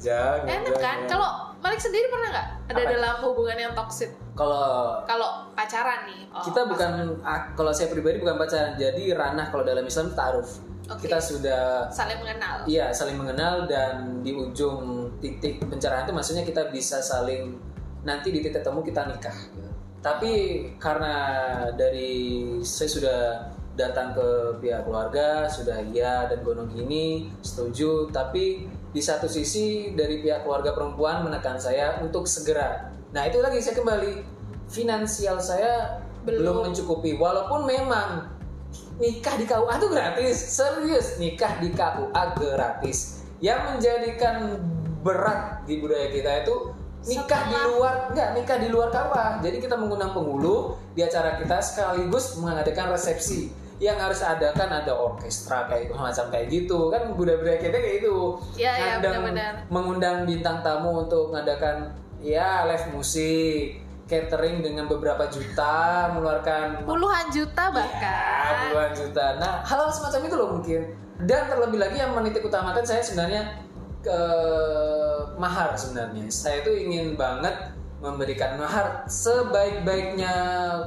jangan. 0.00 0.48
Enak 0.48 0.76
kan? 0.80 0.98
Kalau 1.04 1.28
Malik 1.60 1.80
sendiri 1.80 2.08
pernah 2.08 2.28
nggak 2.32 2.48
ada 2.72 2.80
Apa? 2.80 2.90
dalam 2.92 3.14
hubungan 3.24 3.58
yang 3.58 3.72
toxic? 3.76 4.12
kalau 4.34 4.98
Kalau 5.06 5.46
pacaran 5.54 6.10
nih. 6.10 6.26
oh, 6.28 6.42
kita 6.42 6.66
bukan 6.66 7.22
ah, 7.22 7.54
kalau 7.54 7.70
saya 7.70 7.86
pribadi 7.86 8.18
bukan 8.18 8.34
pacaran 8.34 8.74
jadi 8.74 9.14
ranah 9.14 9.46
kalau 9.48 9.62
dalam 9.62 9.86
Islam 9.86 10.10
taaruf 10.10 10.58
Oke. 10.90 11.06
kita 11.06 11.22
sudah 11.22 11.86
saling 11.88 12.18
mengenal. 12.18 12.66
iya 12.66 12.90
saling 12.90 13.14
mengenal 13.14 13.62
dan 13.70 14.20
di 14.26 14.34
ujung 14.34 15.03
titik 15.22 15.62
pencerahan 15.66 16.06
itu 16.06 16.14
maksudnya 16.14 16.44
kita 16.46 16.70
bisa 16.70 17.02
saling 17.02 17.58
nanti 18.04 18.30
di 18.30 18.40
titik 18.44 18.62
temu 18.62 18.80
kita 18.84 19.06
nikah. 19.08 19.36
Gitu. 19.50 19.70
tapi 20.04 20.32
karena 20.76 21.16
dari 21.72 22.44
saya 22.60 22.90
sudah 22.92 23.20
datang 23.74 24.14
ke 24.14 24.28
pihak 24.62 24.86
keluarga 24.86 25.50
sudah 25.50 25.82
iya 25.90 26.30
dan 26.30 26.46
gonong 26.46 26.70
gini 26.70 27.30
setuju. 27.42 28.08
Tapi 28.14 28.66
di 28.94 29.02
satu 29.02 29.26
sisi 29.26 29.92
dari 29.98 30.22
pihak 30.22 30.46
keluarga 30.46 30.70
perempuan 30.72 31.26
menekan 31.26 31.58
saya 31.58 31.98
untuk 32.00 32.30
segera. 32.30 32.94
Nah 33.10 33.22
itu 33.26 33.42
lagi 33.42 33.58
saya 33.58 33.78
kembali. 33.78 34.14
Finansial 34.70 35.36
saya 35.42 36.00
Belum. 36.24 36.40
belum. 36.40 36.56
mencukupi. 36.70 37.18
Walaupun 37.20 37.68
memang 37.68 38.32
nikah 38.96 39.34
di 39.36 39.44
KUA 39.44 39.74
itu 39.76 39.88
gratis. 39.92 40.36
Serius 40.40 41.06
nikah 41.20 41.58
di 41.60 41.68
KUA 41.74 42.22
gratis. 42.38 43.26
Yang 43.42 43.60
menjadikan 43.76 44.36
berat 45.04 45.38
di 45.62 45.78
budaya 45.78 46.08
kita 46.08 46.42
itu 46.42 46.54
nikah 47.04 47.20
di 47.44 47.52
Setelah- 47.52 47.68
luar 47.70 47.94
enggak 48.08 48.28
nikah 48.32 48.58
di 48.58 48.68
luar 48.68 48.88
KUA 48.88 49.26
jadi 49.38 49.56
kita 49.60 49.76
mengundang 49.76 50.10
penghulu 50.10 50.56
di 50.90 51.04
acara 51.04 51.36
kita 51.36 51.60
sekaligus 51.60 52.40
mengadakan 52.40 52.90
resepsi 52.90 53.52
yang 53.76 53.98
harus 53.98 54.22
adakan 54.22 54.70
ada 54.72 54.94
orkestra 54.94 55.66
kayak 55.66 55.92
macam 55.92 56.30
kayak 56.30 56.48
gitu 56.48 56.88
kan 56.88 57.12
budaya-budaya 57.12 57.58
kita 57.58 57.76
kayak 57.76 57.94
gitu 58.00 58.40
Iya, 58.56 58.72
iya, 58.72 58.84
Ngundang- 58.96 59.02
benar-benar. 59.20 59.52
mengundang 59.68 60.16
bintang 60.24 60.56
tamu 60.62 60.90
untuk 60.96 61.28
mengadakan 61.28 61.92
ya 62.18 62.64
live 62.64 62.88
musik 62.90 63.82
catering 64.04 64.60
dengan 64.60 64.84
beberapa 64.86 65.26
juta 65.26 66.08
mengeluarkan 66.08 66.84
Puluhan 66.84 67.26
juta 67.28 67.62
Ya, 67.62 67.72
bahkan. 67.74 68.54
puluhan 68.70 68.92
juta. 68.94 69.24
Nah, 69.36 69.52
hal-hal 69.60 69.88
semacam 69.90 70.20
itu 70.22 70.34
loh 70.34 70.48
mungkin. 70.54 70.80
Dan 71.20 71.42
terlebih 71.46 71.78
lagi 71.78 71.96
yang 71.96 72.12
menitik 72.12 72.40
utamakan 72.42 72.82
saya 72.82 73.00
sebenarnya 73.00 73.63
ke 74.04 74.20
mahar 75.40 75.72
sebenarnya. 75.74 76.28
Saya 76.28 76.60
itu 76.62 76.70
ingin 76.76 77.16
banget 77.16 77.72
memberikan 78.04 78.60
mahar 78.60 79.08
sebaik-baiknya 79.08 80.36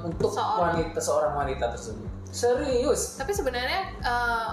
untuk 0.06 0.30
Seorang. 0.30 0.78
wanita 0.78 1.00
seorang 1.02 1.34
wanita 1.34 1.66
tersebut. 1.74 2.06
Serius. 2.30 3.18
Tapi 3.18 3.34
sebenarnya 3.34 3.82
eh, 4.06 4.50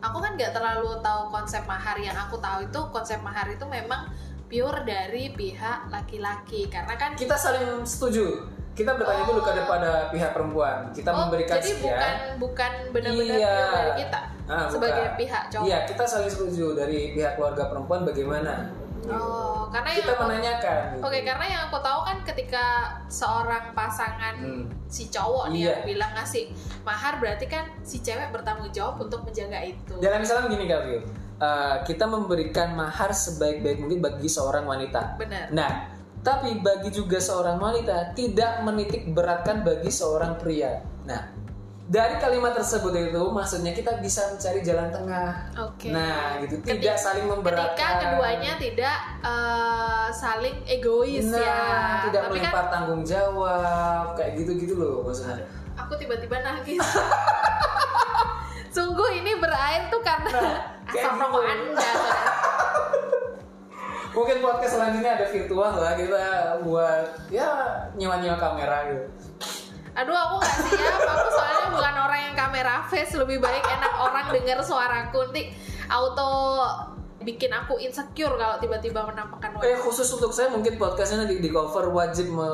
aku 0.00 0.16
kan 0.24 0.32
nggak 0.40 0.56
terlalu 0.56 0.96
tahu 1.04 1.28
konsep 1.28 1.62
mahar. 1.68 2.00
Yang 2.00 2.16
aku 2.16 2.40
tahu 2.40 2.64
itu 2.64 2.80
konsep 2.88 3.20
mahar 3.20 3.44
itu 3.52 3.68
memang 3.68 4.08
pure 4.48 4.80
dari 4.88 5.36
pihak 5.36 5.92
laki-laki. 5.92 6.72
Karena 6.72 6.96
kan 6.96 7.12
Kita 7.12 7.36
saling 7.36 7.84
setuju. 7.84 8.48
Kita 8.78 8.94
bertanya 8.94 9.24
dulu 9.26 9.40
kepada 9.42 9.90
pihak 10.08 10.30
perempuan. 10.30 10.76
Kita 10.94 11.10
oh, 11.10 11.16
memberikan 11.20 11.58
jadi 11.58 11.66
sekian. 11.68 11.90
bukan 11.90 12.14
bukan 12.38 12.72
benar-benar 12.94 13.34
Iya. 13.34 13.56
dari 13.74 13.92
kita 13.98 14.20
Ah, 14.46 14.70
sebagai 14.70 15.04
bukan. 15.04 15.18
pihak 15.18 15.42
cowok. 15.50 15.66
Iya, 15.66 15.78
kita 15.84 16.04
saling 16.06 16.30
setuju 16.30 16.66
dari 16.72 17.00
pihak 17.12 17.34
keluarga 17.34 17.66
perempuan 17.66 18.06
bagaimana. 18.06 18.70
Oh, 19.04 19.66
karena 19.68 19.88
yang 19.88 20.00
Kita 20.00 20.12
aku- 20.12 20.24
menanyakan. 20.26 20.80
gitu. 20.92 21.02
Oke, 21.02 21.18
karena 21.22 21.44
yang 21.48 21.62
aku 21.64 21.78
tahu 21.80 22.00
kan 22.02 22.18
ketika 22.24 22.64
seorang 23.08 23.64
pasangan 23.72 24.34
Hmm. 24.36 24.64
si 24.86 25.08
cowok 25.08 25.48
nih 25.48 25.60
Iya. 25.60 25.70
yang 25.72 25.82
bilang 25.86 26.12
ngasih 26.14 26.44
mahar 26.82 27.16
berarti 27.16 27.46
kan 27.46 27.66
si 27.80 27.98
cewek 27.98 28.30
bertanggung 28.30 28.68
jawab 28.68 29.00
untuk 29.00 29.22
menjaga 29.22 29.58
itu. 29.60 29.94
Dalam 29.98 30.20
Islam 30.20 30.46
gini 30.46 30.64
Kak 30.64 30.82
Vio, 30.86 31.00
Uh, 31.38 31.78
kita 31.86 32.02
memberikan 32.02 32.74
mahar 32.74 33.14
sebaik-baik 33.14 33.78
mungkin 33.78 34.02
bagi 34.02 34.26
seorang 34.26 34.66
wanita. 34.66 35.14
Benar. 35.14 35.46
Nah, 35.54 35.86
tapi 36.28 36.60
bagi 36.60 36.92
juga 36.92 37.16
seorang 37.16 37.56
wanita 37.56 38.12
tidak 38.12 38.60
menitik 38.60 39.08
beratkan 39.08 39.64
bagi 39.64 39.88
seorang 39.88 40.36
pria. 40.36 40.84
Nah, 41.02 41.32
dari 41.88 42.20
kalimat 42.20 42.52
tersebut 42.52 42.92
itu 42.92 43.22
maksudnya 43.32 43.72
kita 43.72 43.96
bisa 43.96 44.28
mencari 44.28 44.60
jalan 44.60 44.92
tengah. 44.92 45.32
Oke. 45.56 45.88
Nah, 45.88 46.36
gitu 46.44 46.60
tidak 46.60 46.76
Ketika- 46.92 47.00
saling 47.00 47.24
memberatkan. 47.24 47.72
Ketika 47.72 47.88
keduanya 48.04 48.52
tidak 48.60 48.96
eh, 49.24 50.06
saling 50.12 50.56
egois 50.68 51.24
nah, 51.24 51.40
ya. 51.40 51.64
tidak 52.04 52.22
Tapi 52.22 52.36
kan 52.36 52.42
melempar 52.44 52.64
tanggung 52.68 53.02
jawab 53.02 54.12
kayak 54.12 54.36
gitu-gitu 54.36 54.76
loh 54.76 55.00
maksudnya. 55.00 55.48
aku 55.80 55.96
tiba-tiba 55.96 56.44
nangis. 56.44 56.84
Sungguh 58.68 59.08
ini 59.16 59.32
berair 59.40 59.88
tuh 59.88 60.04
karena 60.04 60.28
Nah, 60.28 60.56
asap 60.84 61.08
gitu. 61.08 61.20
rokok 61.24 61.42
Anda. 61.42 61.90
Mungkin 64.18 64.42
podcast 64.42 64.74
selanjutnya 64.74 65.14
ada 65.14 65.26
virtual 65.30 65.72
lah 65.78 65.94
kita 65.94 66.26
buat 66.66 67.30
ya 67.30 67.86
nyewa-nyewa 67.94 68.34
kamera 68.34 68.90
gitu. 68.90 69.06
Aduh 69.94 70.14
aku 70.14 70.34
gak 70.42 70.58
siap, 70.66 71.00
aku 71.06 71.28
soalnya 71.38 71.66
bukan 71.70 71.94
orang 72.02 72.20
yang 72.26 72.34
kamera 72.34 72.82
face. 72.90 73.14
Lebih 73.14 73.38
baik 73.38 73.62
enak 73.62 73.94
orang 73.94 74.26
denger 74.34 74.58
suaraku. 74.66 75.30
Nanti 75.30 75.54
auto 75.86 76.30
bikin 77.22 77.50
aku 77.54 77.78
insecure 77.78 78.34
kalau 78.34 78.58
tiba-tiba 78.58 79.06
menampakkan 79.06 79.58
Eh 79.58 79.74
wajah. 79.74 79.78
khusus 79.86 80.08
untuk 80.14 80.34
saya 80.34 80.50
mungkin 80.50 80.74
podcastnya 80.78 81.26
nanti 81.26 81.42
di 81.42 81.50
cover 81.50 81.90
wajib 81.90 82.30
me... 82.30 82.50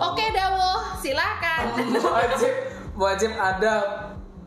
Oke 0.00 0.24
Dawo, 0.32 0.96
silakan. 1.00 1.64
Wajib 2.16 2.52
wajib 2.94 3.30
ada 3.36 3.74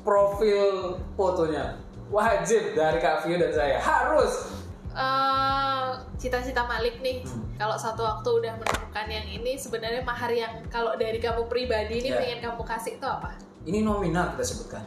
profil 0.06 0.98
fotonya. 1.14 1.78
Wajib 2.08 2.74
dari 2.74 2.98
Kak 3.04 3.26
Vio 3.28 3.36
dan 3.36 3.52
saya. 3.52 3.78
Harus. 3.82 4.58
Eh, 4.98 5.57
Cita-cita 6.18 6.62
Malik 6.64 7.00
nih 7.00 7.22
Hmm. 7.22 7.46
Kalau 7.56 7.74
satu 7.74 8.02
waktu 8.02 8.30
udah 8.36 8.54
menemukan 8.56 9.06
yang 9.08 9.26
ini 9.28 9.54
Sebenarnya 9.54 10.02
mahar 10.02 10.30
yang 10.30 10.50
kalau 10.68 10.94
dari 10.94 11.18
kamu 11.18 11.46
pribadi 11.46 12.00
ini 12.00 12.10
Ya. 12.10 12.18
pengen 12.18 12.40
kamu 12.44 12.62
kasih 12.64 12.94
itu 12.96 13.06
apa? 13.06 13.34
ini 13.64 13.82
nominal 13.82 14.32
kita 14.32 14.44
sebutkan 14.46 14.84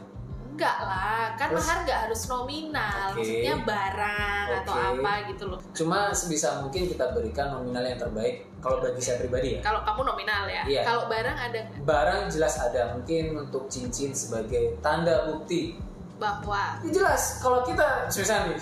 Enggak 0.51 0.77
lah, 0.79 1.31
kan 1.35 1.47
Terus? 1.47 1.61
mahar 1.61 1.77
nggak 1.81 1.99
harus 2.05 2.21
nominal 2.27 3.05
Oke. 3.07 3.17
Maksudnya 3.17 3.55
barang 3.61 4.47
atau 4.57 4.73
Oke. 4.73 4.87
apa 4.97 5.11
gitu 5.27 5.43
loh 5.47 5.59
cuma 5.71 5.97
sebisa 6.11 6.59
mungkin 6.59 6.85
kita 6.85 7.05
berikan 7.11 7.47
nominal 7.51 7.81
yang 7.81 7.95
terbaik 7.95 8.35
kalau 8.57 8.77
bagi 8.77 8.99
saya 8.99 9.17
pribadi 9.17 9.55
ya 9.55 9.59
Kalau 9.61 9.81
kamu 9.81 10.01
nominal 10.05 10.43
ya 10.45 10.63
Iya. 10.65 10.81
Kalau 10.83 11.03
barang 11.07 11.37
ada 11.39 11.59
nggak? 11.61 11.79
barang 11.81 12.21
jelas 12.27 12.53
ada 12.57 12.81
mungkin 12.91 13.23
untuk 13.37 13.67
cincin 13.67 14.11
sebagai 14.11 14.75
tanda 14.79 15.27
bukti 15.27 15.77
Bahwa 16.17 16.77
Ya 16.81 16.91
jelas 16.93 17.39
kalau 17.39 17.61
kita 17.61 18.05
misalnya 18.07 18.51
nih 18.51 18.59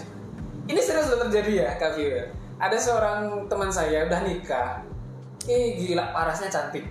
ini 0.69 0.79
serius 0.79 1.07
sudah 1.07 1.25
terjadi 1.25 1.51
ya 1.59 1.69
Kak 1.75 1.91
Vio 1.93 2.09
ya. 2.11 2.25
Ada 2.59 2.75
seorang 2.75 3.47
teman 3.47 3.71
saya 3.71 4.05
udah 4.05 4.21
nikah. 4.27 4.83
Eh 5.47 5.79
gila 5.79 6.11
parasnya 6.11 6.51
cantik. 6.51 6.83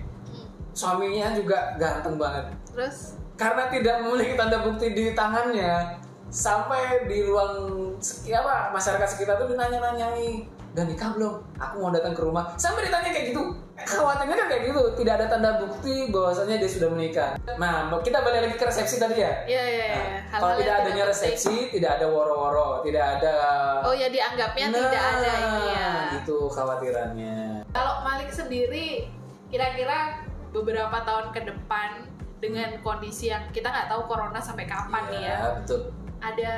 Suaminya 0.73 1.31
juga 1.37 1.77
ganteng 1.77 2.17
banget. 2.17 2.49
Terus? 2.73 3.13
Karena 3.37 3.69
tidak 3.69 4.03
memiliki 4.03 4.35
tanda 4.35 4.65
bukti 4.65 4.91
di 4.91 5.13
tangannya 5.13 5.95
sampai 6.29 7.09
di 7.09 7.25
ruang 7.25 7.93
apa 8.29 8.69
masyarakat 8.73 9.07
sekitar 9.07 9.41
tuh 9.41 9.49
ditanya-nanyai 9.49 10.45
udah 10.69 10.85
nikah 10.85 11.09
belum? 11.17 11.33
Aku 11.57 11.75
mau 11.81 11.91
datang 11.91 12.13
ke 12.13 12.21
rumah 12.21 12.53
sampai 12.55 12.85
ditanya 12.85 13.09
kayak 13.09 13.27
gitu 13.33 13.43
khawatirnya 13.79 14.35
kan 14.35 14.47
kayak 14.51 14.63
gitu 14.67 14.81
tidak 14.99 15.13
ada 15.15 15.25
tanda 15.31 15.51
bukti 15.55 16.11
bahwasanya 16.11 16.59
dia 16.59 16.67
sudah 16.67 16.89
menikah 16.91 17.31
nah 17.55 17.87
kita 18.03 18.19
balik 18.19 18.43
lagi 18.43 18.55
ke 18.59 18.65
resepsi 18.67 18.99
tadi 18.99 19.23
ya 19.23 19.31
Iya 19.47 19.63
iya 19.63 19.85
iya. 19.87 20.03
Nah, 20.27 20.39
kalau 20.39 20.55
tidak 20.59 20.73
adanya 20.83 21.03
penting. 21.07 21.11
resepsi 21.15 21.55
tidak 21.71 21.91
ada 21.95 22.05
woro-woro 22.11 22.83
tidak 22.83 23.05
ada 23.17 23.33
Oh 23.87 23.95
ya 23.95 24.11
dianggapnya 24.11 24.67
tidak 24.67 25.03
ada 25.15 25.31
ini 25.31 25.63
ya. 25.71 25.89
gitu 26.19 26.37
khawatirannya. 26.51 27.63
Kalau 27.71 27.93
Malik 28.03 28.29
sendiri 28.35 29.07
kira-kira 29.47 30.27
beberapa 30.51 30.97
tahun 31.07 31.31
ke 31.31 31.41
depan 31.47 32.03
dengan 32.43 32.69
kondisi 32.83 33.31
yang 33.31 33.47
kita 33.55 33.71
nggak 33.71 33.87
tahu 33.87 34.11
corona 34.11 34.43
sampai 34.43 34.67
kapan 34.67 35.03
nih 35.07 35.21
ya. 35.23 35.37
betul. 35.55 35.95
Ada 36.19 36.53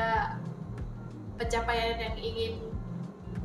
pencapaian 1.38 1.97
yang 2.02 2.15
ingin 2.17 2.71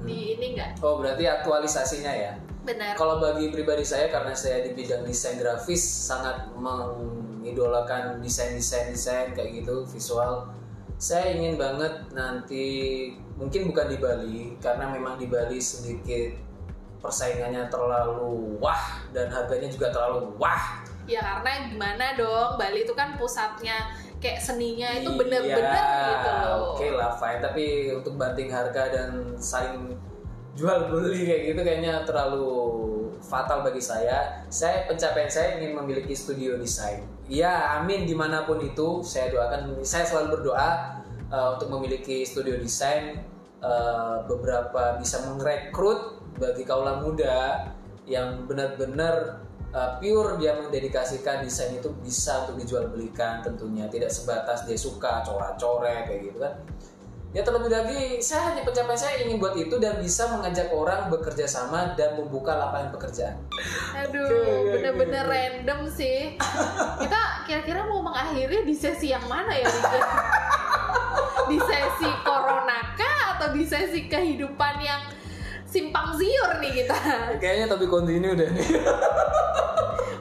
di 0.06 0.38
ini 0.38 0.46
nggak? 0.54 0.80
Oh, 0.80 1.02
berarti 1.02 1.26
aktualisasinya 1.26 2.12
ya. 2.14 2.32
Benar. 2.66 2.98
Kalau 2.98 3.22
bagi 3.22 3.50
pribadi 3.54 3.86
saya 3.86 4.10
karena 4.10 4.34
saya 4.34 4.66
di 4.66 4.74
bidang 4.74 5.06
desain 5.06 5.38
grafis 5.38 5.82
sangat 5.82 6.50
mengidolakan 6.58 8.18
desain-desain 8.18 8.90
desain 8.90 9.30
kayak 9.34 9.62
gitu 9.62 9.86
visual. 9.86 10.50
Saya 10.98 11.36
ingin 11.36 11.54
banget 11.60 12.10
nanti 12.10 12.66
mungkin 13.36 13.70
bukan 13.70 13.86
di 13.86 13.96
Bali 14.00 14.38
karena 14.58 14.90
memang 14.90 15.14
di 15.20 15.30
Bali 15.30 15.60
sedikit 15.62 16.34
persaingannya 16.98 17.70
terlalu 17.70 18.58
wah 18.58 19.06
dan 19.14 19.30
harganya 19.30 19.70
juga 19.70 19.94
terlalu 19.94 20.34
wah. 20.40 20.82
Ya 21.06 21.22
karena 21.22 21.70
gimana 21.70 22.06
dong 22.18 22.58
Bali 22.58 22.82
itu 22.82 22.96
kan 22.98 23.14
pusatnya 23.14 23.94
kayak 24.26 24.42
seninya 24.42 24.88
itu 24.98 25.06
Iya, 25.06 25.18
bener-bener 25.22 25.86
gitu 26.10 26.30
loh. 26.34 26.56
Oke 26.74 26.86
lah 26.90 27.10
fine, 27.14 27.38
tapi 27.38 27.64
untuk 27.94 28.18
banting 28.18 28.50
harga 28.50 28.82
dan 28.90 29.10
saling 29.38 29.94
jual 30.58 30.90
beli 30.90 31.22
kayak 31.22 31.42
gitu 31.54 31.60
kayaknya 31.62 32.02
terlalu 32.02 32.50
fatal 33.22 33.62
bagi 33.62 33.78
saya. 33.78 34.42
Saya 34.50 34.90
pencapaian 34.90 35.30
saya 35.30 35.62
ingin 35.62 35.78
memiliki 35.78 36.10
studio 36.18 36.58
desain. 36.58 37.06
Ya 37.30 37.78
amin 37.78 38.02
di 38.02 38.14
mana 38.18 38.42
pun 38.42 38.58
itu 38.58 39.06
saya 39.06 39.30
doakan. 39.30 39.78
Saya 39.86 40.02
selalu 40.02 40.40
berdoa 40.40 40.98
uh, 41.30 41.54
untuk 41.54 41.70
memiliki 41.70 42.26
studio 42.26 42.58
desain 42.58 43.22
uh, 43.62 44.26
beberapa 44.26 44.98
bisa 44.98 45.22
merekrut 45.30 46.18
bagi 46.36 46.66
kaula 46.66 47.00
muda 47.00 47.70
yang 48.06 48.46
benar-benar 48.46 49.45
uh, 49.76 50.00
pure 50.00 50.40
dia 50.40 50.56
mendedikasikan 50.56 51.44
desain 51.44 51.76
itu 51.76 51.92
bisa 52.00 52.48
untuk 52.48 52.56
dijual 52.64 52.88
belikan 52.88 53.44
tentunya 53.44 53.84
tidak 53.92 54.08
sebatas 54.08 54.64
dia 54.64 54.78
suka 54.80 55.20
coret-coret 55.20 56.08
kayak 56.08 56.20
gitu 56.32 56.38
kan 56.40 56.54
ya 57.36 57.44
terlebih 57.44 57.68
lagi 57.68 58.16
saya 58.24 58.48
hanya 58.48 58.64
pencapaian 58.64 58.96
saya 58.96 59.20
ingin 59.28 59.36
buat 59.36 59.52
itu 59.60 59.76
dan 59.76 60.00
bisa 60.00 60.24
mengajak 60.32 60.72
orang 60.72 61.12
bekerja 61.12 61.44
sama 61.44 61.92
dan 61.92 62.16
membuka 62.16 62.56
lapangan 62.56 62.96
pekerjaan 62.96 63.36
Aduh, 63.92 64.72
bener-bener 64.76 65.24
random 65.24 65.88
sih. 65.88 66.36
Kita 67.00 67.22
kira-kira 67.48 67.88
mau 67.88 68.04
mengakhiri 68.04 68.64
di 68.68 68.76
sesi 68.76 69.12
yang 69.12 69.24
mana 69.24 69.52
ya, 69.56 69.64
Rika? 69.64 70.00
di 71.46 71.58
sesi 71.62 72.10
corona 72.26 72.92
kah 72.98 73.38
atau 73.38 73.54
di 73.54 73.62
sesi 73.62 74.10
kehidupan 74.10 74.74
yang 74.82 75.02
simpang 75.66 76.14
siur 76.18 76.58
nih 76.58 76.82
kita? 76.82 76.96
kayaknya 77.42 77.66
tapi 77.70 77.84
continue 77.86 78.34
deh 78.34 78.48
nih 78.50 78.66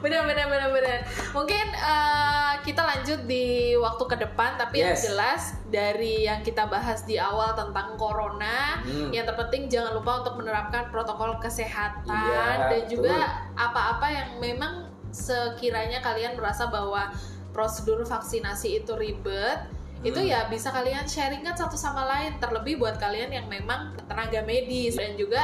bener 0.06 0.22
bener 0.22 0.46
bener 0.46 0.70
bener. 0.70 0.98
Mungkin 1.34 1.66
eh, 1.74 2.52
kita 2.62 2.82
lanjut 2.82 3.26
di 3.26 3.74
waktu 3.74 4.04
ke 4.06 4.16
depan, 4.22 4.54
tapi 4.54 4.78
yang 4.78 4.94
Yes. 4.94 5.02
jelas 5.02 5.42
dari 5.66 6.22
yang 6.22 6.46
kita 6.46 6.70
bahas 6.70 7.02
di 7.02 7.18
awal 7.18 7.58
tentang 7.58 7.98
corona, 7.98 8.78
Hmm. 8.86 9.10
yang 9.10 9.26
terpenting 9.26 9.66
jangan 9.66 9.98
lupa 9.98 10.22
untuk 10.22 10.38
menerapkan 10.38 10.86
protokol 10.94 11.42
kesehatan 11.42 12.06
Iya, 12.06 12.70
dan 12.70 12.82
juga 12.86 13.18
apa-apa 13.58 14.06
yang 14.06 14.28
memang 14.38 14.86
sekiranya 15.10 15.98
kalian 15.98 16.38
merasa 16.38 16.70
bahwa 16.70 17.10
prosedur 17.50 18.04
vaksinasi 18.04 18.84
itu 18.84 18.92
ribet 18.94 19.66
itu 20.04 20.20
Hmm. 20.20 20.28
ya 20.28 20.40
bisa 20.46 20.68
kalian 20.70 21.08
sharingkan 21.08 21.56
satu 21.56 21.74
sama 21.74 22.04
lain 22.04 22.36
terlebih 22.36 22.76
buat 22.76 23.00
kalian 23.00 23.32
yang 23.32 23.48
memang 23.48 23.96
tenaga 24.06 24.44
medis 24.44 24.94
dan 24.94 25.16
juga 25.16 25.42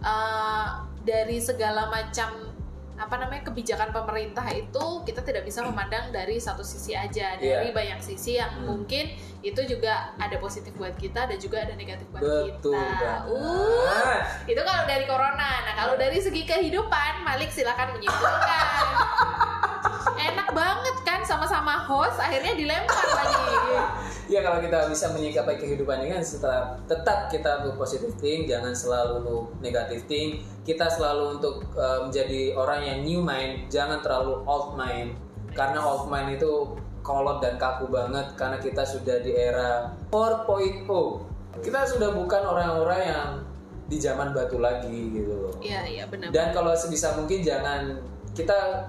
eh, 0.00 0.66
dari 1.00 1.40
segala 1.40 1.88
macam 1.88 2.49
apa 3.00 3.16
namanya 3.16 3.48
kebijakan 3.48 3.88
pemerintah 3.90 4.44
itu 4.52 4.84
kita 5.02 5.24
tidak 5.24 5.48
bisa 5.48 5.64
memandang 5.64 6.12
dari 6.12 6.36
satu 6.36 6.60
sisi 6.60 6.92
aja 6.92 7.40
dari 7.40 7.72
Iya. 7.72 7.74
banyak 7.74 8.00
sisi 8.04 8.36
yang 8.36 8.52
Hmm. 8.60 8.76
mungkin 8.76 9.08
itu 9.40 9.60
juga 9.64 10.12
ada 10.20 10.36
positif 10.36 10.76
buat 10.76 10.92
kita 10.94 11.24
dan 11.24 11.40
juga 11.40 11.64
ada 11.64 11.72
negatif 11.72 12.04
buat 12.12 12.20
betul 12.20 12.76
kita. 12.76 13.24
Uh, 13.24 14.20
itu 14.44 14.60
kalau 14.60 14.84
dari 14.84 15.08
corona. 15.08 15.64
Nah, 15.64 15.74
kalau 15.74 15.96
dari 15.96 16.20
segi 16.20 16.44
kehidupan, 16.44 17.24
Malik 17.24 17.48
silakan 17.48 17.96
menyimpulkan. 17.96 18.64
Enak 20.20 20.48
banget 20.52 20.96
kan 21.02 21.20
sama-sama 21.24 21.80
host, 21.80 22.20
akhirnya 22.20 22.54
dilempar 22.56 23.06
lagi. 23.16 23.44
Ya 24.30 24.46
kalau 24.46 24.62
kita 24.62 24.86
bisa 24.86 25.10
menyikapi 25.10 25.58
kehidupan 25.58 26.06
ini 26.06 26.14
kan 26.14 26.22
tetap, 26.22 26.78
tetap 26.86 27.26
kita 27.26 27.66
untuk 27.66 27.82
positive 27.82 28.14
think, 28.22 28.46
jangan 28.46 28.70
selalu 28.70 29.50
negative 29.58 30.06
think. 30.06 30.46
Kita 30.62 30.86
selalu 30.86 31.42
untuk 31.42 31.66
uh, 31.74 32.06
menjadi 32.06 32.54
orang 32.54 32.78
yang 32.86 32.98
new 33.02 33.20
mind, 33.26 33.66
jangan 33.66 33.98
terlalu 33.98 34.38
old 34.46 34.78
mind. 34.78 35.18
Karena 35.50 35.82
old 35.82 36.06
mind 36.06 36.38
itu 36.38 36.78
kolot 37.02 37.42
dan 37.42 37.58
kaku 37.58 37.90
banget 37.90 38.38
karena 38.38 38.62
kita 38.62 38.86
sudah 38.86 39.18
di 39.18 39.34
era 39.34 39.98
4.0. 40.14 40.86
Kita 41.58 41.80
sudah 41.90 42.14
bukan 42.14 42.42
orang-orang 42.46 43.00
yang 43.02 43.28
di 43.90 43.98
zaman 43.98 44.30
batu 44.30 44.62
lagi 44.62 45.10
gitu 45.10 45.34
loh. 45.34 45.54
Iya, 45.58 45.82
iya 45.90 46.04
benar. 46.06 46.30
Dan 46.30 46.54
kalau 46.54 46.70
sebisa 46.78 47.18
mungkin 47.18 47.42
jangan 47.42 47.98
kita 48.30 48.86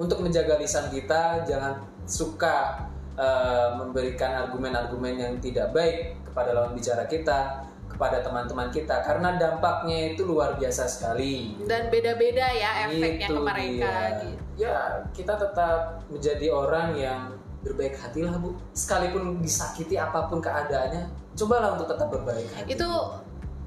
untuk 0.00 0.24
menjaga 0.24 0.56
lisan 0.60 0.88
kita 0.88 1.44
jangan 1.44 1.82
suka 2.08 2.88
eh, 3.16 3.68
memberikan 3.76 4.48
argumen-argumen 4.48 5.14
yang 5.18 5.32
tidak 5.38 5.70
baik 5.72 6.16
kepada 6.24 6.56
lawan 6.56 6.72
bicara 6.72 7.04
kita, 7.04 7.68
kepada 7.92 8.24
teman-teman 8.24 8.72
kita 8.72 9.04
karena 9.04 9.36
dampaknya 9.36 10.16
itu 10.16 10.24
luar 10.24 10.56
biasa 10.56 10.88
sekali. 10.88 11.60
Dan 11.68 11.92
beda-beda 11.92 12.48
ya 12.50 12.88
efeknya 12.88 13.28
Itu 13.28 13.36
ke 13.36 13.40
mereka 13.44 13.92
dia. 13.92 14.20
gitu. 14.24 14.42
Ya, 14.56 14.76
kita 15.12 15.34
tetap 15.36 16.00
menjadi 16.08 16.48
orang 16.48 16.96
yang 16.96 17.20
berbaik 17.62 17.94
hati 18.00 18.24
lah, 18.24 18.36
Bu. 18.40 18.56
Sekalipun 18.72 19.38
disakiti 19.44 19.94
apa 20.00 20.26
pun 20.26 20.40
keadaannya, 20.42 21.08
cobalah 21.36 21.76
untuk 21.76 21.92
tetap 21.92 22.08
berbaik 22.10 22.48
hati. 22.56 22.74
Itu 22.74 22.88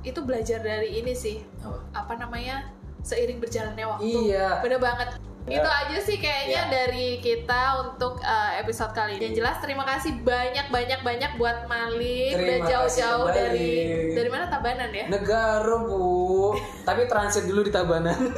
itu 0.06 0.20
belajar 0.22 0.62
dari 0.62 1.02
ini 1.02 1.14
sih. 1.14 1.42
Apa? 1.62 2.06
Apa 2.06 2.14
namanya? 2.18 2.70
Seiring 3.06 3.38
berjalannya 3.38 3.86
waktu. 3.86 4.06
Iya. 4.34 4.66
Bener 4.66 4.82
banget. 4.82 5.22
Ya. 5.46 5.62
Itu 5.62 5.70
aja 5.70 5.98
sih 6.02 6.18
kayaknya 6.18 6.62
Ya. 6.66 6.72
dari 6.74 7.22
kita 7.22 7.62
untuk 7.86 8.18
uh, 8.18 8.52
episode 8.58 8.98
kali 8.98 9.22
ini. 9.22 9.30
Yang 9.30 9.46
jelas 9.46 9.62
terima 9.62 9.86
kasih 9.86 10.18
banyak 10.26 10.74
banyak 10.74 11.06
banyak 11.06 11.32
buat 11.38 11.70
Malik 11.70 12.34
udah 12.34 12.60
jauh-jauh 12.66 13.30
dari 13.30 13.72
dari 14.18 14.30
mana 14.30 14.50
Tabanan 14.50 14.90
ya? 14.90 15.06
Negara, 15.06 15.86
Bu. 15.86 16.58
Tapi 16.82 17.06
transit 17.06 17.46
dulu 17.46 17.62
di 17.62 17.70
Tabanan. 17.70 18.18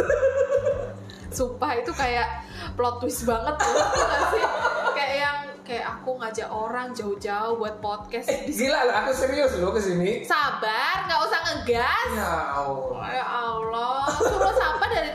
Sumpah 1.31 1.79
itu 1.79 1.91
kayak 1.93 2.43
plot 2.75 2.99
twist 2.99 3.23
banget 3.23 3.55
loh, 3.55 3.71
tau 3.93 4.03
gak 4.03 4.23
sih? 4.33 4.43
Kayak 4.91 5.15
yang 5.15 5.37
kayak 5.61 5.85
aku 5.85 6.15
ngajak 6.17 6.47
orang 6.47 6.87
jauh-jauh 6.91 7.55
buat 7.55 7.77
podcast. 7.77 8.25
Eh, 8.25 8.47
gila 8.47 8.79
loh, 8.83 8.95
aku 8.95 9.11
serius 9.13 9.51
loh 9.59 9.69
ke 9.69 9.79
sini. 9.79 10.23
Sabar, 10.23 11.05
nggak 11.05 11.19
usah 11.21 11.39
ngegas. 11.45 12.07
Ya 12.15 12.31
Allah. 12.57 13.03
Ya 13.11 13.25
Allah, 13.27 14.01
suruh 14.17 14.55
sampah 14.55 14.89
dari 14.89 15.11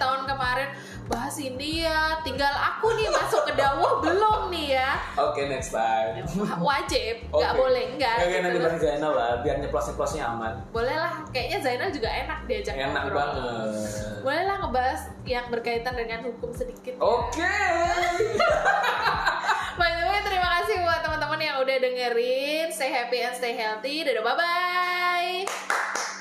ini 1.39 1.85
ya. 1.85 2.17
Tinggal 2.21 2.51
aku 2.51 2.93
nih 2.93 3.09
masuk 3.09 3.47
ke 3.47 3.53
dawuh 3.55 4.01
belum 4.01 4.49
nih 4.49 4.77
ya. 4.77 4.91
Oke, 5.17 5.47
next 5.47 5.71
time. 5.71 6.25
Wajib, 6.59 7.15
nggak 7.29 7.53
Oke. 7.53 7.59
boleh 7.61 7.83
enggak. 7.93 8.17
Oke, 8.19 8.27
gitu. 8.29 8.43
nanti 8.43 8.59
bareng 8.59 8.81
Zainal 8.81 9.13
lah, 9.13 9.31
biar 9.41 9.55
nyeplos-nyeplosnya 9.59 10.23
aman. 10.27 10.53
Boleh 10.71 10.93
lah, 10.93 11.13
kayaknya 11.31 11.59
Zainal 11.61 11.89
juga 11.89 12.09
enak 12.09 12.39
diajak 12.45 12.73
Enak 12.75 13.03
ngobrol. 13.07 13.17
banget. 13.17 13.69
Boleh 14.21 14.43
lah 14.45 14.57
ngebahas 14.61 15.01
yang 15.23 15.45
berkaitan 15.49 15.93
dengan 15.95 16.19
hukum 16.25 16.51
sedikit. 16.51 16.93
ya. 16.93 17.01
Oke. 17.01 17.47
By 19.81 19.91
the 19.91 20.05
way, 20.05 20.21
terima 20.21 20.49
kasih 20.61 20.75
buat 20.81 21.01
teman-teman 21.01 21.39
yang 21.41 21.57
udah 21.59 21.77
dengerin. 21.79 22.67
Stay 22.69 22.89
happy 22.89 23.19
and 23.19 23.33
stay 23.33 23.53
healthy. 23.53 24.03
Dadah, 24.03 24.23
bye-bye. 24.23 26.12